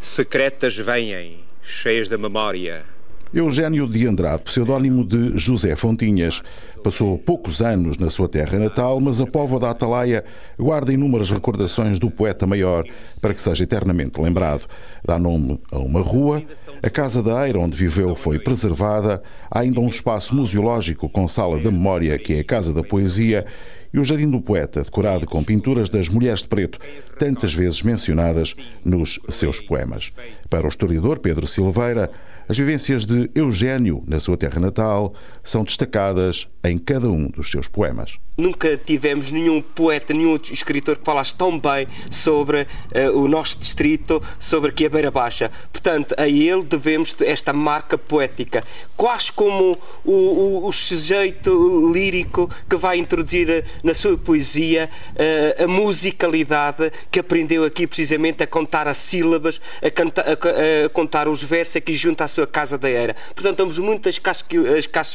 [0.00, 2.84] Secretas vêm, cheias da memória.
[3.32, 6.42] Eugênio de Andrade, pseudónimo de José Fontinhas,
[6.82, 10.24] passou poucos anos na sua terra natal, mas a Póvoa da Atalaia
[10.58, 12.84] guarda inúmeras recordações do poeta maior
[13.20, 14.66] para que seja eternamente lembrado.
[15.04, 16.42] Dá nome a uma rua,
[16.82, 21.60] a Casa da Eira, onde viveu, foi preservada, há ainda um espaço museológico com sala
[21.60, 23.46] da memória, que é a Casa da Poesia,
[23.92, 26.78] e o Jardim do Poeta, decorado com pinturas das mulheres de preto,
[27.18, 30.12] tantas vezes mencionadas nos seus poemas.
[30.48, 32.10] Para o historiador Pedro Silveira,
[32.50, 37.68] as vivências de Eugênio na sua terra natal são destacadas em cada um dos seus
[37.68, 38.18] poemas.
[38.36, 44.22] Nunca tivemos nenhum poeta, nenhum escritor que falasse tão bem sobre uh, o nosso distrito,
[44.38, 45.50] sobre aqui a Beira Baixa.
[45.70, 48.64] Portanto, a ele devemos esta marca poética,
[48.96, 49.72] quase como
[50.04, 56.90] o, o, o sujeito lírico que vai introduzir eh, na sua poesia uh, a musicalidade
[57.10, 61.76] que aprendeu aqui precisamente a contar as sílabas, a, canta, a, a contar os versos
[61.76, 63.14] aqui junto à sua casa da Eira.
[63.34, 64.44] Portanto, estamos muito a escassos,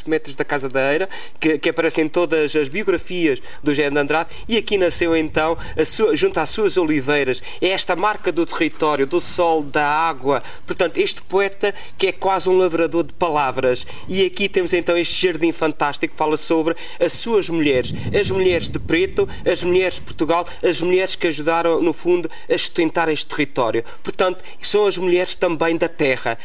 [0.06, 1.08] a metros da casa da Eira,
[1.40, 5.56] que, que aparecem em todas as biografias do Eugênio de Andrade, e aqui nasceu então,
[5.84, 10.42] sua, junto às suas oliveiras, é esta marca do território, do sol, da água.
[10.66, 13.86] Portanto, este poeta que é quase um lavrador de palavras.
[14.08, 18.68] E aqui temos então este jardim fantástico que fala sobre as suas mulheres, as mulheres
[18.68, 23.26] de preto, as mulheres de Portugal, as mulheres que ajudaram, no fundo, a sustentar este
[23.26, 23.84] território.
[24.02, 26.38] Portanto, são as mulheres também da terra.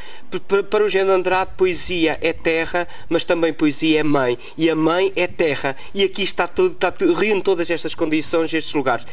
[0.72, 4.38] Para o Eugênio de Andrade, poesia é terra, mas também poesia é mãe.
[4.58, 5.76] E a mãe é terra.
[5.94, 9.06] E aqui está tudo, está tudo, reúne todas estas condições, estes lugares.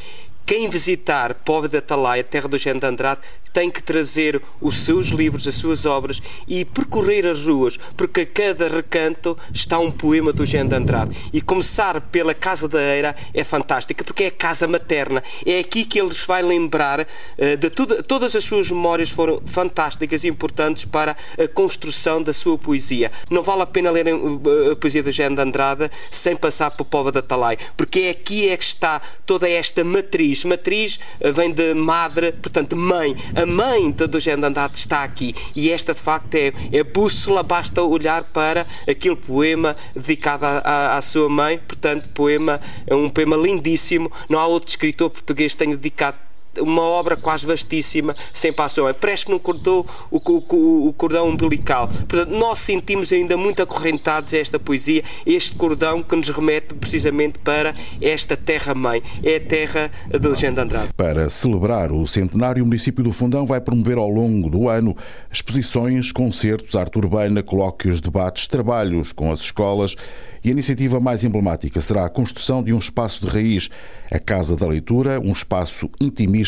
[0.49, 3.21] Quem visitar Povo da Atalaia, terra do de Andrade,
[3.53, 8.27] tem que trazer os seus livros, as suas obras e percorrer as ruas, porque a
[8.27, 11.15] cada recanto está um poema do de Andrade.
[11.33, 15.23] E começar pela Casa da Eira é fantástica, porque é a casa materna.
[15.45, 20.25] É aqui que ele vai lembrar uh, de tudo, todas as suas memórias foram fantásticas
[20.25, 23.13] e importantes para a construção da sua poesia.
[23.29, 27.21] Não vale a pena ler a poesia do de Andrade sem passar por Povo da
[27.21, 30.38] Atalaia, porque é aqui é que está toda esta matriz.
[30.45, 33.15] Matriz uh, vem de madre, portanto, mãe.
[33.35, 35.35] A mãe de Eugênio de Andrade está aqui.
[35.55, 41.29] E esta de facto é, é bússola, basta olhar para aquele poema dedicado à, sua
[41.29, 46.28] mãe, portanto, poema, é um poema lindíssimo, não há outro escritor português que tenha dedicado
[46.61, 48.93] uma obra quase vastíssima, sem passou.
[48.95, 51.89] Parece que não cortou o, o, o, cordão umbilical.
[51.89, 57.39] Portanto, nós sentimos ainda muito acorrentados a esta poesia, este cordão que nos remete precisamente
[57.39, 60.89] para esta terra-mãe, é a terra de Legenda Andrade.
[60.97, 64.97] Para celebrar o centenário, o município do Fundão vai promover ao longo do ano
[65.31, 69.97] exposições, concertos, arte urbana, colóquios, debates, trabalhos com as escolas
[70.45, 73.69] e a iniciativa mais emblemática será a construção de um espaço de raiz,
[74.11, 76.48] a Casa da Leitura, um espaço intimista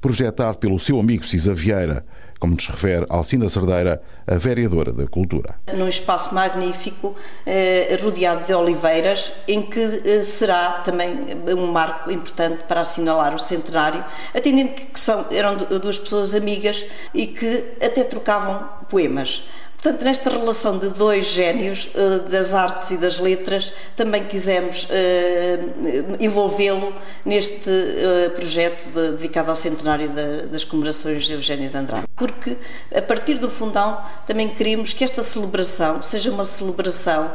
[0.00, 2.04] projetado pelo seu amigo Cisa Vieira,
[2.38, 5.56] como nos refere Alcina Cerdeira, a vereadora da Cultura.
[5.74, 11.16] Num espaço magnífico, eh, rodeado de oliveiras, em que eh, será também
[11.48, 17.26] um marco importante para assinalar o centenário, atendendo que são, eram duas pessoas amigas e
[17.26, 19.42] que até trocavam poemas.
[19.80, 26.16] Portanto, nesta relação de dois génios uh, das artes e das letras, também quisemos uh,
[26.18, 26.92] envolvê-lo
[27.24, 30.10] neste uh, projeto de, dedicado ao centenário
[30.50, 32.06] das comemorações de Eugênio de Andrade.
[32.16, 32.56] Porque,
[32.92, 37.30] a partir do fundão, também queríamos que esta celebração seja uma celebração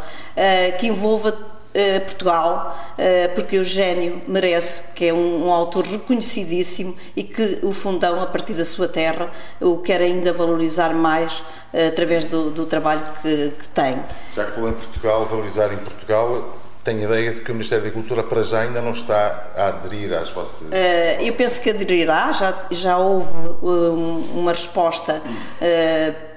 [0.78, 1.32] que envolva
[1.74, 7.72] uh, Portugal, uh, porque Eugênio merece, que é um, um, autor reconhecidíssimo e que o
[7.72, 12.66] Fundão, a partir da sua terra, o quer ainda valorizar mais uh, através do, do
[12.66, 14.00] trabalho que, que, tem.
[14.36, 17.92] Já que falou em Portugal, valorizar em Portugal, tenho ideia de que o Ministério da
[17.92, 20.68] Cultura, para já, ainda não está a aderir às vossas.
[21.22, 25.22] eu penso que aderirá, já, já houve uma resposta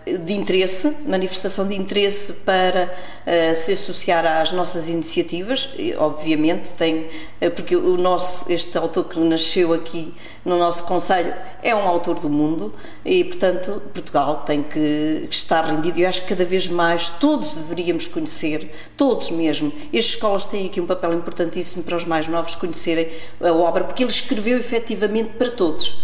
[0.07, 2.92] de interesse, manifestação de interesse para
[3.27, 7.09] uh, se associar às nossas iniciativas, e, obviamente tem,
[7.42, 10.14] uh, porque o nosso, este autor que nasceu aqui
[10.45, 12.73] no nosso Conselho é um autor do mundo
[13.05, 17.55] e, portanto, Portugal tem que, que estar rendido eu acho que cada vez mais todos
[17.55, 19.73] deveríamos conhecer, todos mesmo.
[19.92, 23.09] As escolas têm aqui um papel importantíssimo para os mais novos conhecerem
[23.40, 25.97] a obra, porque ele escreveu efetivamente para todos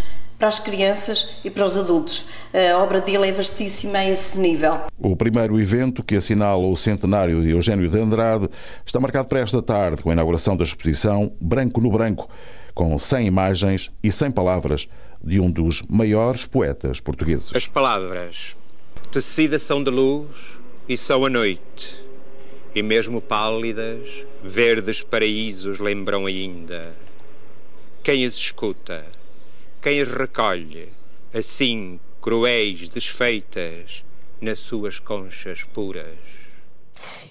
[0.43, 2.27] para as crianças e para os adultos.
[2.53, 4.81] A obra dele é vastíssima a esse nível.
[4.99, 8.49] O primeiro evento que assinala o centenário de Eugênio de Andrade
[8.85, 12.29] está marcado para esta tarde com a inauguração da exposição Branco no Branco,
[12.75, 14.89] com 100 imagens e 100 palavras
[15.23, 17.55] de um dos maiores poetas portugueses.
[17.55, 18.57] As palavras
[19.13, 20.27] tecidas são de luz
[20.89, 22.05] e são a noite,
[22.75, 26.93] e mesmo pálidas, verdes paraísos lembram ainda.
[28.03, 29.05] Quem as escuta
[29.83, 30.91] quem recolhe,
[31.35, 34.05] assim, cruéis, desfeitas,
[34.41, 36.17] nas suas conchas puras.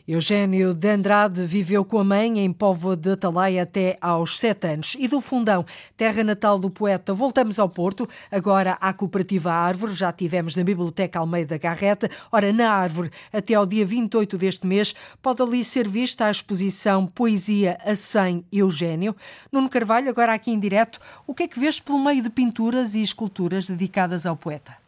[0.07, 4.95] Eugênio de Andrade viveu com a mãe em Póvoa de Atalaia até aos sete anos.
[4.99, 10.11] E do Fundão, terra natal do poeta, voltamos ao Porto, agora à Cooperativa Árvore, já
[10.11, 12.09] tivemos na Biblioteca Almeida Garreta.
[12.31, 17.05] Ora, na Árvore, até ao dia 28 deste mês, pode ali ser vista a exposição
[17.05, 19.15] Poesia a 100 Eugênio.
[19.51, 22.95] Nuno Carvalho, agora aqui em direto, o que é que vês pelo meio de pinturas
[22.95, 24.81] e esculturas dedicadas ao poeta?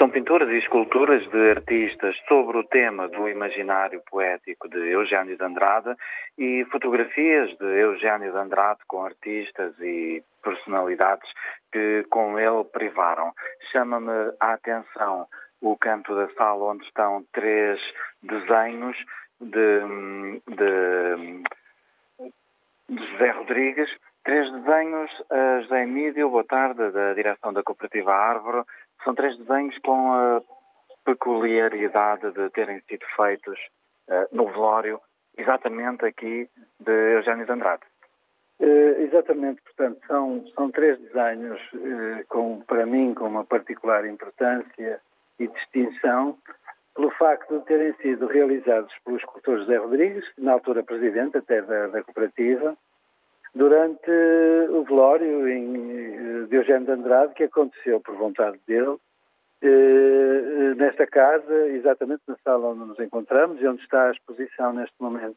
[0.00, 5.44] São pinturas e esculturas de artistas sobre o tema do imaginário poético de Eugênio de
[5.44, 5.94] Andrade
[6.38, 11.30] e fotografias de Eugênio de Andrade com artistas e personalidades
[11.70, 13.34] que com ele privaram.
[13.72, 15.26] Chama-me a atenção
[15.60, 17.78] o canto da sala onde estão três
[18.22, 18.96] desenhos
[19.38, 19.80] de,
[20.48, 21.42] de,
[22.88, 23.90] de José Rodrigues,
[24.24, 28.64] três desenhos a José Emílio, boa tarde, da direção da Cooperativa Árvore,
[29.04, 30.42] são três desenhos com a
[31.04, 33.58] peculiaridade de terem sido feitos
[34.08, 35.00] uh, no velório,
[35.36, 37.82] exatamente aqui de Eugênio de Andrade.
[38.60, 45.00] Uh, exatamente, portanto, são, são três desenhos, uh, com, para mim, com uma particular importância
[45.38, 46.36] e distinção,
[46.94, 51.86] pelo facto de terem sido realizados pelo escultor José Rodrigues, na altura presidente até da,
[51.86, 52.76] da cooperativa,
[53.54, 54.10] durante
[54.70, 58.96] o velório em, de Eugênio de Andrade, que aconteceu por vontade dele,
[59.62, 64.94] eh, nesta casa, exatamente na sala onde nos encontramos e onde está a exposição neste
[64.98, 65.36] momento.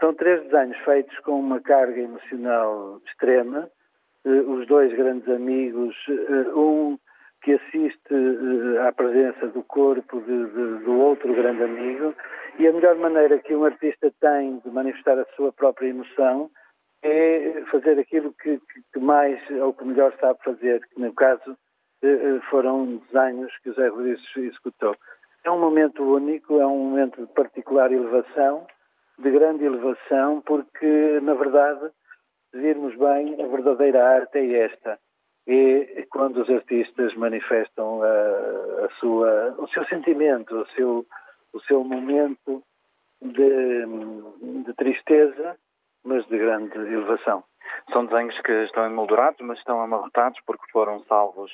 [0.00, 3.68] São três desenhos feitos com uma carga emocional extrema,
[4.24, 6.98] eh, os dois grandes amigos, eh, um
[7.42, 8.14] que assiste
[8.80, 12.14] à presença do corpo de, de, do outro grande amigo,
[12.58, 16.50] e a melhor maneira que um artista tem de manifestar a sua própria emoção
[17.04, 18.58] é fazer aquilo que,
[18.92, 21.56] que mais ou que melhor sabe fazer, que no caso
[22.02, 24.96] eh, eh, foram desenhos que o Zé Rodrigues executou.
[25.44, 28.66] É um momento único, é um momento de particular elevação,
[29.18, 31.90] de grande elevação, porque, na verdade,
[32.50, 34.98] se virmos bem, a verdadeira arte é esta.
[35.46, 41.06] É quando os artistas manifestam a, a sua, o seu sentimento, o seu,
[41.52, 42.62] o seu momento
[43.20, 45.54] de, de tristeza
[46.04, 47.42] mas de grande elevação.
[47.92, 51.50] São desenhos que estão emoldurados, mas estão amarrotados porque foram salvos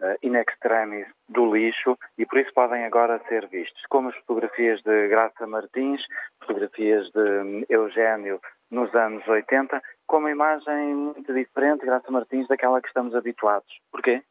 [0.00, 4.82] uh, in extremis do lixo e por isso podem agora ser vistos, como as fotografias
[4.82, 6.02] de Graça Martins,
[6.40, 12.80] fotografias de hum, Eugênio nos anos 80, com uma imagem muito diferente, Graça Martins, daquela
[12.80, 13.70] que estamos habituados.
[13.90, 14.22] Porquê?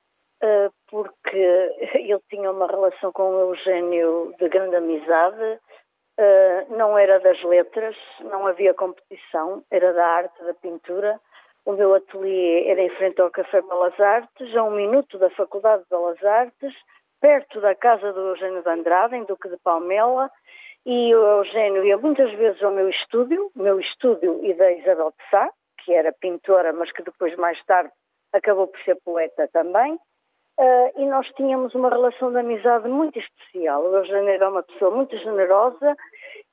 [0.44, 1.38] Uh, porque
[1.94, 5.60] ele tinha uma relação com o Eugênio de grande amizade
[6.20, 11.20] Uh, não era das letras, não havia competição, era da arte, da pintura.
[11.66, 15.84] O meu ateliê era em frente ao Café Belas Artes, a um minuto da Faculdade
[15.84, 16.74] de Belas Artes,
[17.20, 20.30] perto da casa do Eugênio de Andrade, em Duque de Palmela,
[20.86, 25.30] e o Eugênio ia muitas vezes ao meu estúdio, meu estúdio e da Isabel de
[25.30, 25.50] Sá,
[25.84, 27.92] que era pintora, mas que depois, mais tarde,
[28.34, 30.00] acabou por ser poeta também.
[30.62, 33.82] Uh, e nós tínhamos uma relação de amizade muito especial.
[33.82, 35.98] O Eugênio era uma pessoa muito generosa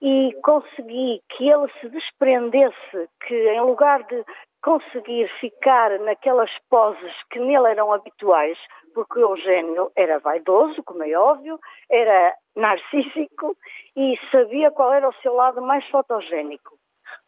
[0.01, 4.25] e consegui que ele se desprendesse, que em lugar de
[4.63, 8.57] conseguir ficar naquelas poses que nele eram habituais,
[8.95, 11.61] porque o Eugênio era vaidoso, como é óbvio,
[11.91, 13.55] era narcísico
[13.95, 16.78] e sabia qual era o seu lado mais fotogénico.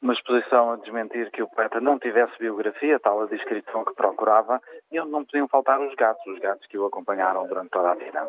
[0.02, 4.60] Uma exposição a desmentir que o poeta não tivesse biografia, tal a descrição que procurava,
[4.90, 7.94] e onde não podiam faltar os gatos, os gatos que o acompanharam durante toda a
[7.94, 8.28] vida.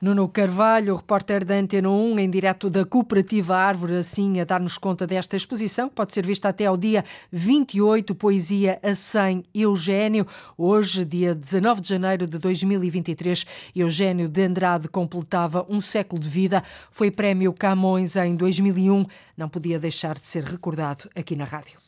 [0.00, 5.04] Nuno Carvalho, repórter da Antena 1, em direto da Cooperativa Árvore, assim a dar-nos conta
[5.08, 10.24] desta exposição, que pode ser vista até ao dia 28, Poesia a 100 Eugênio.
[10.56, 13.44] Hoje, dia 19 de janeiro de 2023,
[13.74, 16.62] Eugênio de Andrade completava um século de vida.
[16.92, 19.04] Foi prémio Camões em 2001.
[19.36, 21.87] Não podia deixar de ser recordado aqui na rádio.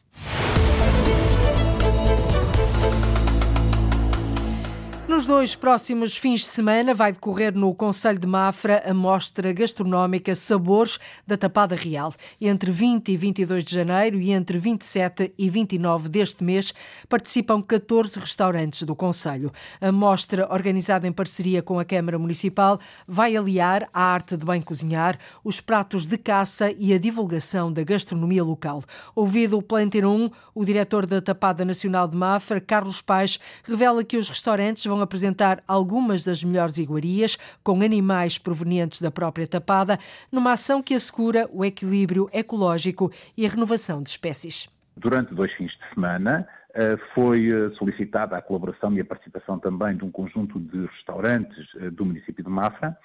[5.21, 10.35] Nos dois próximos fins de semana vai decorrer no Conselho de Mafra a mostra gastronómica
[10.35, 12.15] Sabores da Tapada Real.
[12.41, 16.73] Entre 20 e 22 de janeiro e entre 27 e 29 deste mês
[17.07, 19.53] participam 14 restaurantes do Conselho.
[19.79, 24.63] A mostra, organizada em parceria com a Câmara Municipal, vai aliar a arte de bem
[24.63, 28.83] cozinhar, os pratos de caça e a divulgação da gastronomia local.
[29.15, 34.17] Ouvido pela Antena 1, o diretor da Tapada Nacional de Mafra, Carlos Pais, revela que
[34.17, 39.99] os restaurantes vão apresentar algumas das melhores iguarias com animais provenientes da própria tapada,
[40.31, 44.69] numa ação que assegura o equilíbrio ecológico e a renovação de espécies.
[44.97, 49.97] Durante dois fins de semana, eh, foi eh, solicitada a colaboração e a participação também
[49.97, 52.97] de um conjunto de restaurantes eh, do município de Mafra,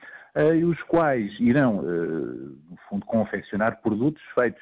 [0.70, 4.62] os quais irão, no fundo, confeccionar produtos feitos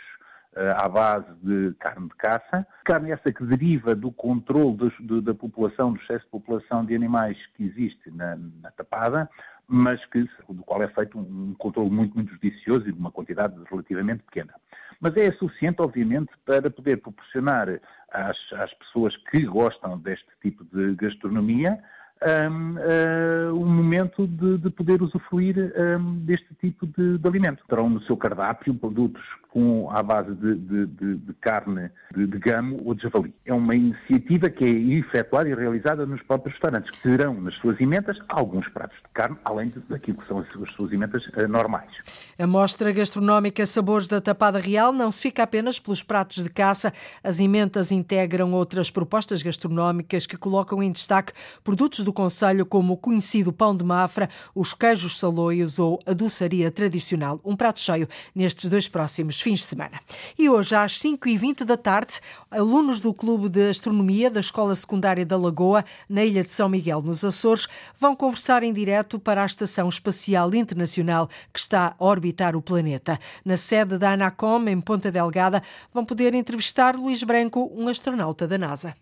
[0.56, 2.66] à base de carne de caça.
[2.86, 4.91] Carne essa que deriva do controle
[5.22, 9.30] da população, do excesso de população de animais que existe na, na tapada,
[9.68, 13.56] mas que, do qual é feito um controle muito, muito judicioso e de uma quantidade
[13.70, 14.54] relativamente pequena.
[14.99, 17.68] Mas é suficiente, obviamente, para poder proporcionar
[18.12, 21.80] às, às pessoas que gostam deste tipo de gastronomia
[22.24, 27.63] um, uh, um momento de, de, poder usufruir um, deste tipo de, de, alimento.
[27.67, 33.03] Terão no seu cardápio produtos com à base de, de carne de, gamo ou de
[33.03, 33.34] javali.
[33.45, 37.80] É uma iniciativa que é efetuada e realizada nos próprios restaurantes, que terão nas suas
[37.80, 41.91] emendas alguns pratos de carne, além daquilo que são as suas emendas uh, normais.
[42.38, 46.93] A mostra gastronómica Sabores da Tapada Real não se fica apenas pelos pratos de caça.
[47.24, 52.97] As emendas integram outras propostas gastronómicas que colocam em destaque produtos do Conselho como o
[52.97, 57.41] conhecido pão de mafra, os queijos saloios ou a doçaria tradicional.
[57.43, 59.99] Um prato cheio nestes dois próximos fins de semana.
[60.38, 65.38] E hoje, às 5h20 da tarde, alunos do Clube de Astronomia da Escola Secundária da
[65.38, 67.68] Lagoa, na Ilha de São Miguel, nos Açores,
[67.99, 73.20] vão conversar em direto para a Estação Espacial Internacional que está a orbitar o planeta.
[73.43, 75.61] Na sede da Anacom, em Ponta Delgada,
[75.93, 78.95] vão poder entrevistar Luís Branco, um astronauta da NASA.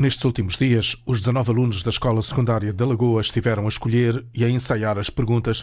[0.00, 4.42] Nestes últimos dias, os 19 alunos da Escola Secundária da Lagoa estiveram a escolher e
[4.42, 5.62] a ensaiar as perguntas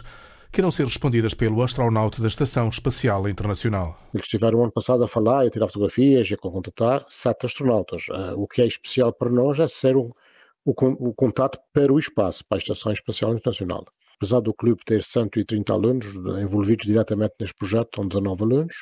[0.52, 4.00] que irão ser respondidas pelo astronauta da Estação Espacial Internacional.
[4.14, 8.04] Eles estiveram ano passado a falar e a tirar fotografias e a contatar sete astronautas.
[8.08, 10.14] Eh, o que é especial para nós é ser o,
[10.64, 10.72] o,
[11.08, 13.84] o contato para o espaço, para a Estação Espacial Internacional.
[14.18, 16.06] Apesar do clube ter 130 alunos
[16.40, 18.74] envolvidos diretamente neste projeto, são 19 alunos,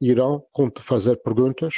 [0.00, 0.42] irão
[0.80, 1.74] fazer perguntas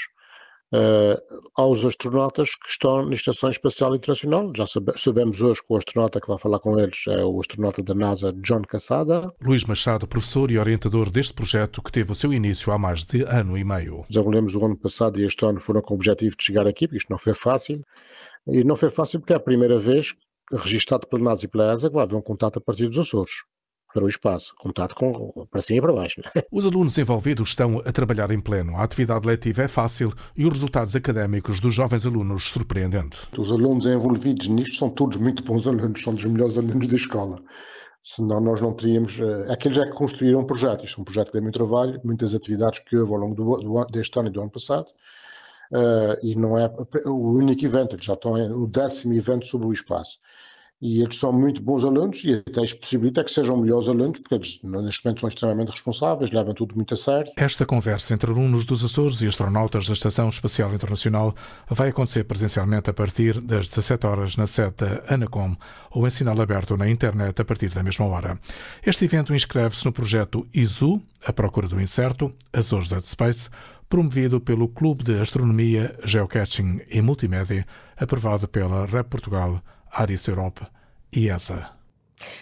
[0.74, 4.52] uh, aos astronautas que estão na Estação Espacial Internacional.
[4.56, 7.82] Já sabe, sabemos hoje que o astronauta que vai falar com eles é o astronauta
[7.82, 9.32] da NASA, John Cassada.
[9.40, 13.22] Luís Machado, professor e orientador deste projeto que teve o seu início há mais de
[13.22, 14.04] ano e meio.
[14.08, 16.98] Desenvolvemos o ano passado e este ano foram com o objetivo de chegar aqui, porque
[16.98, 17.82] isto não foi fácil.
[18.46, 20.14] E não foi fácil porque é a primeira vez
[20.52, 23.32] registado pela NASA e pela ESA que vai haver um contato a partir dos Açores
[23.94, 26.20] para o espaço, contato com, para cima e para baixo.
[26.20, 26.42] Né?
[26.50, 28.76] Os alunos envolvidos estão a trabalhar em pleno.
[28.76, 33.20] A atividade letiva é fácil e os resultados académicos dos jovens alunos surpreendente.
[33.38, 37.40] Os alunos envolvidos nisto são todos muito bons alunos, são dos melhores alunos da escola.
[38.02, 39.18] Senão nós não teríamos.
[39.18, 40.84] Uh, aqueles é que construíram um projeto.
[40.84, 43.56] Isto é um projeto que deu muito trabalho, muitas atividades que houve ao longo do,
[43.60, 44.88] do, deste ano e do ano passado.
[45.70, 46.70] Uh, e não é
[47.06, 50.18] o único evento, eles já estão no décimo evento sobre o espaço
[50.84, 54.34] e eles são muito bons alunos e até isto possibilita que sejam melhores alunos, porque
[54.34, 57.32] eles neste momento são extremamente responsáveis, levam tudo muito a sério.
[57.38, 61.34] Esta conversa entre alunos dos Açores e astronautas da Estação Espacial Internacional
[61.70, 65.56] vai acontecer presencialmente a partir das 17 horas na sede da Anacom
[65.90, 68.38] ou em sinal aberto na internet a partir da mesma hora.
[68.84, 73.48] Este evento inscreve-se no projeto ISU, a procura do incerto, Açores at Space,
[73.88, 77.66] promovido pelo Clube de Astronomia, Geocaching e Multimédia,
[77.96, 80.73] aprovado pela Rep Portugal, Aris Europe
[81.14, 81.73] e ESA.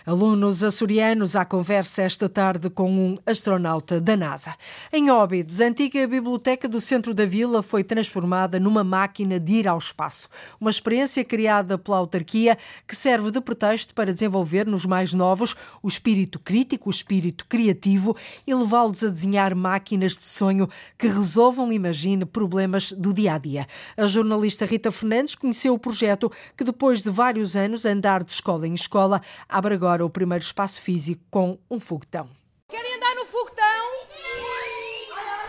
[0.04, 4.54] Alunos açorianos à conversa esta tarde com um astronauta da NASA.
[4.92, 9.68] Em Óbidos, a antiga biblioteca do centro da vila foi transformada numa máquina de ir
[9.68, 10.28] ao espaço.
[10.60, 15.88] Uma experiência criada pela autarquia que serve de pretexto para desenvolver nos mais novos o
[15.88, 18.16] espírito crítico, o espírito criativo
[18.46, 20.68] e levá-los a desenhar máquinas de sonho
[20.98, 23.66] que resolvam, imagine, problemas do dia a dia.
[23.96, 28.66] A jornalista Rita Fernandes conheceu o projeto que, depois de vários anos andar de escola
[28.66, 32.28] em escola, abre agora o primeiro espaço físico com um foguetão.
[32.68, 33.86] Querem andar no foguetão?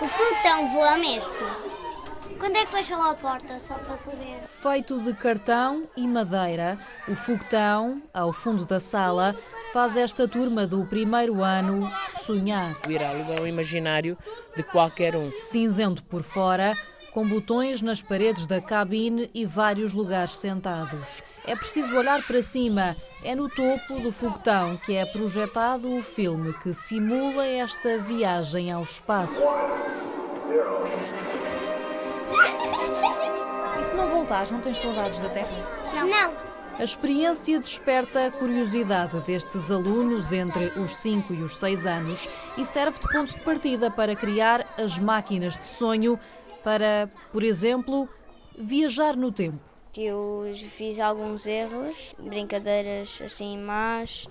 [0.01, 1.29] O foguetão voa mesmo.
[2.39, 4.43] Quando é que fecham a porta, só para saber?
[4.61, 9.33] Feito de cartão e madeira, o foguetão, ao fundo da sala,
[9.71, 11.89] faz esta turma do primeiro ano
[12.21, 12.75] sonhar.
[12.85, 14.17] O diálogo é o imaginário
[14.55, 15.31] de qualquer um.
[15.39, 16.73] Cinzento por fora,
[17.13, 21.21] com botões nas paredes da cabine e vários lugares sentados.
[21.45, 22.95] É preciso olhar para cima.
[23.23, 28.83] É no topo do foguetão que é projetado o filme que simula esta viagem ao
[28.83, 29.39] espaço.
[33.79, 35.51] E se não voltares, não tens saudades da Terra?
[35.93, 36.07] Não.
[36.07, 36.33] Não.
[36.79, 42.63] A experiência desperta a curiosidade destes alunos entre os 5 e os 6 anos e
[42.63, 46.17] serve de ponto de partida para criar as máquinas de sonho
[46.63, 48.07] para, por exemplo,
[48.57, 49.59] viajar no tempo.
[49.95, 54.27] Eu fiz alguns erros, brincadeiras assim más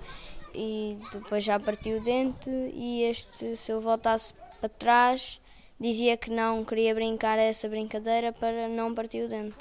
[0.52, 5.40] e depois já parti o dente e este, se eu voltasse para trás,
[5.78, 9.54] dizia que não queria brincar essa brincadeira para não partir o dente.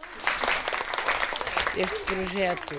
[1.78, 2.76] Este projeto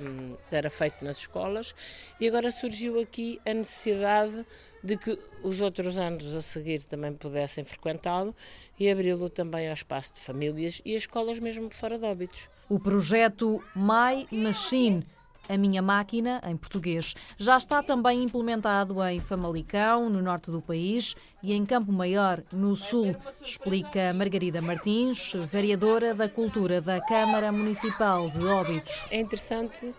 [0.00, 1.72] um, era feito nas escolas
[2.18, 4.44] e agora surgiu aqui a necessidade
[4.82, 8.34] de que os outros anos a seguir também pudessem frequentá-lo
[8.78, 12.50] e abri-lo também ao espaço de famílias e as escolas mesmo fora de óbitos.
[12.68, 15.06] O projeto My Machine
[15.48, 21.14] a Minha Máquina, em português, já está também implementado em Famalicão, no norte do país,
[21.42, 28.28] e em Campo Maior, no sul, explica Margarida Martins, vereadora da Cultura da Câmara Municipal
[28.30, 29.06] de Óbidos.
[29.10, 29.94] É interessante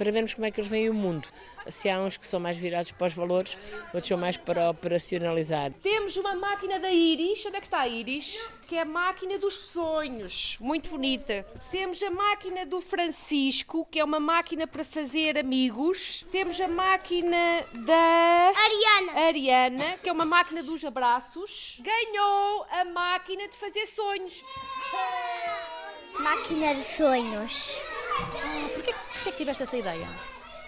[0.00, 1.28] para vermos como é que eles veem o mundo.
[1.68, 3.58] Se há uns que são mais virados para os valores,
[3.92, 5.72] outros são mais para operacionalizar.
[5.82, 7.44] Temos uma máquina da Iris.
[7.44, 8.40] Onde é que está a Iris?
[8.66, 10.56] Que é a máquina dos sonhos.
[10.58, 11.44] Muito bonita.
[11.70, 16.24] Temos a máquina do Francisco, que é uma máquina para fazer amigos.
[16.32, 18.52] Temos a máquina da.
[18.56, 19.26] Ariana.
[19.26, 21.78] Ariana, que é uma máquina dos abraços.
[21.80, 24.42] Ganhou a máquina de fazer sonhos.
[26.18, 27.99] Máquina de sonhos.
[28.74, 30.06] Porquê, porquê que tiveste essa ideia?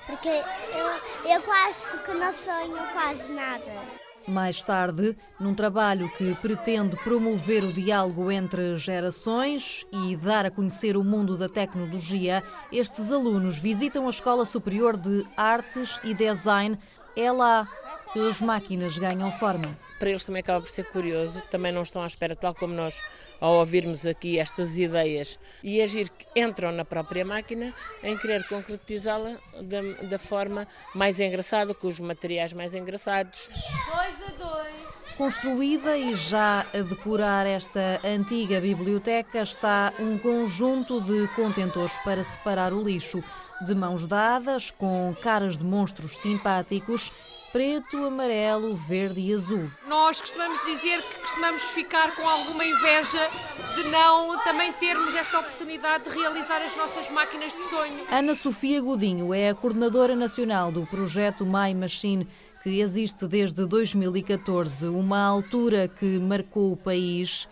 [0.07, 4.03] Porque eu, eu quase que não sonho quase nada.
[4.26, 10.96] Mais tarde, num trabalho que pretende promover o diálogo entre gerações e dar a conhecer
[10.96, 16.78] o mundo da tecnologia, estes alunos visitam a Escola Superior de Artes e Design.
[17.16, 17.66] É lá
[18.12, 19.76] que as máquinas ganham forma.
[19.98, 23.00] Para eles também acaba por ser curioso, também não estão à espera, tal como nós,
[23.43, 29.36] ao ouvirmos aqui estas ideias e agir que entram na própria máquina, em querer concretizá-la
[29.61, 33.49] da, da forma mais engraçada, com os materiais mais engraçados.
[33.49, 34.72] Dois a dois.
[35.18, 42.72] Construída e já a decorar esta antiga biblioteca está um conjunto de contentores para separar
[42.72, 43.24] o lixo,
[43.66, 47.11] de mãos dadas, com caras de monstros simpáticos
[47.53, 49.70] preto, amarelo, verde e azul.
[49.86, 53.28] Nós costumamos dizer que costumamos ficar com alguma inveja
[53.76, 58.05] de não também termos esta oportunidade de realizar as nossas máquinas de sonho.
[58.11, 62.26] Ana Sofia Godinho é a coordenadora nacional do projeto My Machine
[62.62, 67.48] que existe desde 2014, uma altura que marcou o país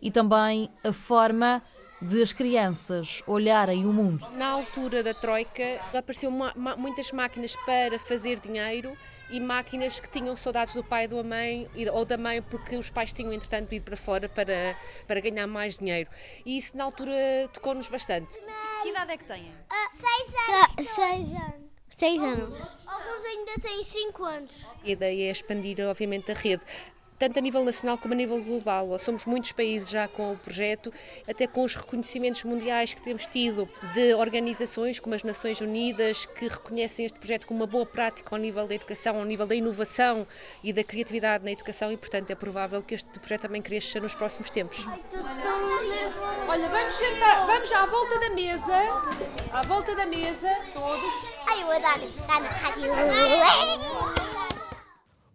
[0.00, 1.62] e também a forma
[2.00, 4.26] de as crianças olharem o mundo.
[4.32, 8.92] Na altura da Troika, apareceu muitas máquinas para fazer dinheiro
[9.30, 12.90] e máquinas que tinham saudades do pai ou da mãe, ou da mãe porque os
[12.90, 16.08] pais tinham entretanto ido para fora para, para ganhar mais dinheiro.
[16.44, 17.14] E isso na altura
[17.52, 18.38] tocou-nos bastante.
[18.82, 19.50] Que idade é que têm?
[19.50, 20.94] Uh, seis anos.
[20.94, 21.66] Seis anos.
[21.96, 22.60] Seis anos.
[22.86, 24.52] Alguns ainda têm cinco anos.
[24.84, 26.62] A ideia é expandir, obviamente, a rede
[27.18, 28.98] tanto a nível nacional como a nível global.
[28.98, 30.92] Somos muitos países já com o projeto,
[31.28, 36.48] até com os reconhecimentos mundiais que temos tido de organizações como as Nações Unidas, que
[36.48, 40.26] reconhecem este projeto como uma boa prática ao nível da educação, ao nível da inovação
[40.62, 44.14] e da criatividade na educação e, portanto, é provável que este projeto também cresça nos
[44.14, 44.84] próximos tempos.
[46.48, 48.76] Olha, vamos sentar, vamos à volta da mesa,
[49.52, 51.14] à volta da mesa, todos.
[51.46, 52.92] Ai, eu adoro estar na rádio.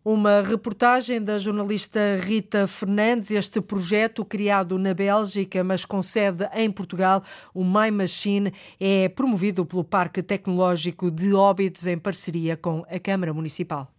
[0.03, 3.29] Uma reportagem da jornalista Rita Fernandes.
[3.29, 7.21] Este projeto, criado na Bélgica, mas com sede em Portugal,
[7.53, 13.31] o My Machine, é promovido pelo Parque Tecnológico de Óbidos em parceria com a Câmara
[13.31, 13.91] Municipal.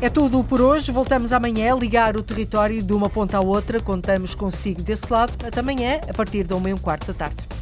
[0.00, 0.90] É tudo por hoje.
[0.90, 3.80] Voltamos amanhã a ligar o território de uma ponta à outra.
[3.80, 5.34] Contamos consigo desse lado.
[5.46, 7.53] Até amanhã, a partir da 1 e um quarto da tarde.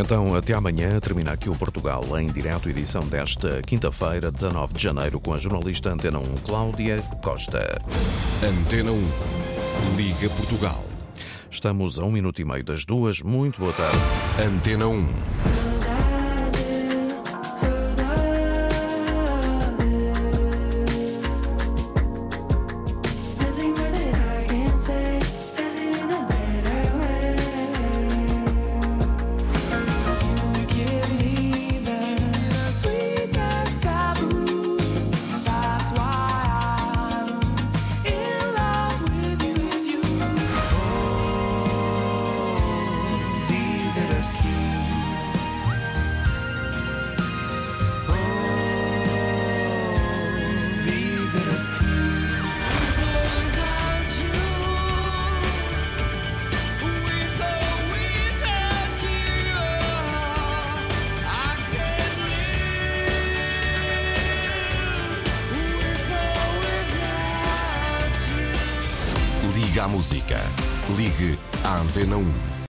[0.00, 5.18] Então, até amanhã, termina aqui o Portugal em direto, edição desta quinta-feira, 19 de janeiro,
[5.18, 7.82] com a jornalista Antena 1, Cláudia Costa.
[8.40, 10.84] Antena 1, Liga Portugal.
[11.50, 13.20] Estamos a um minuto e meio das duas.
[13.22, 13.98] Muito boa tarde.
[14.40, 14.94] Antena 1.
[14.94, 15.08] Ligue à música.
[15.08, 15.47] Ligue à Antena 1.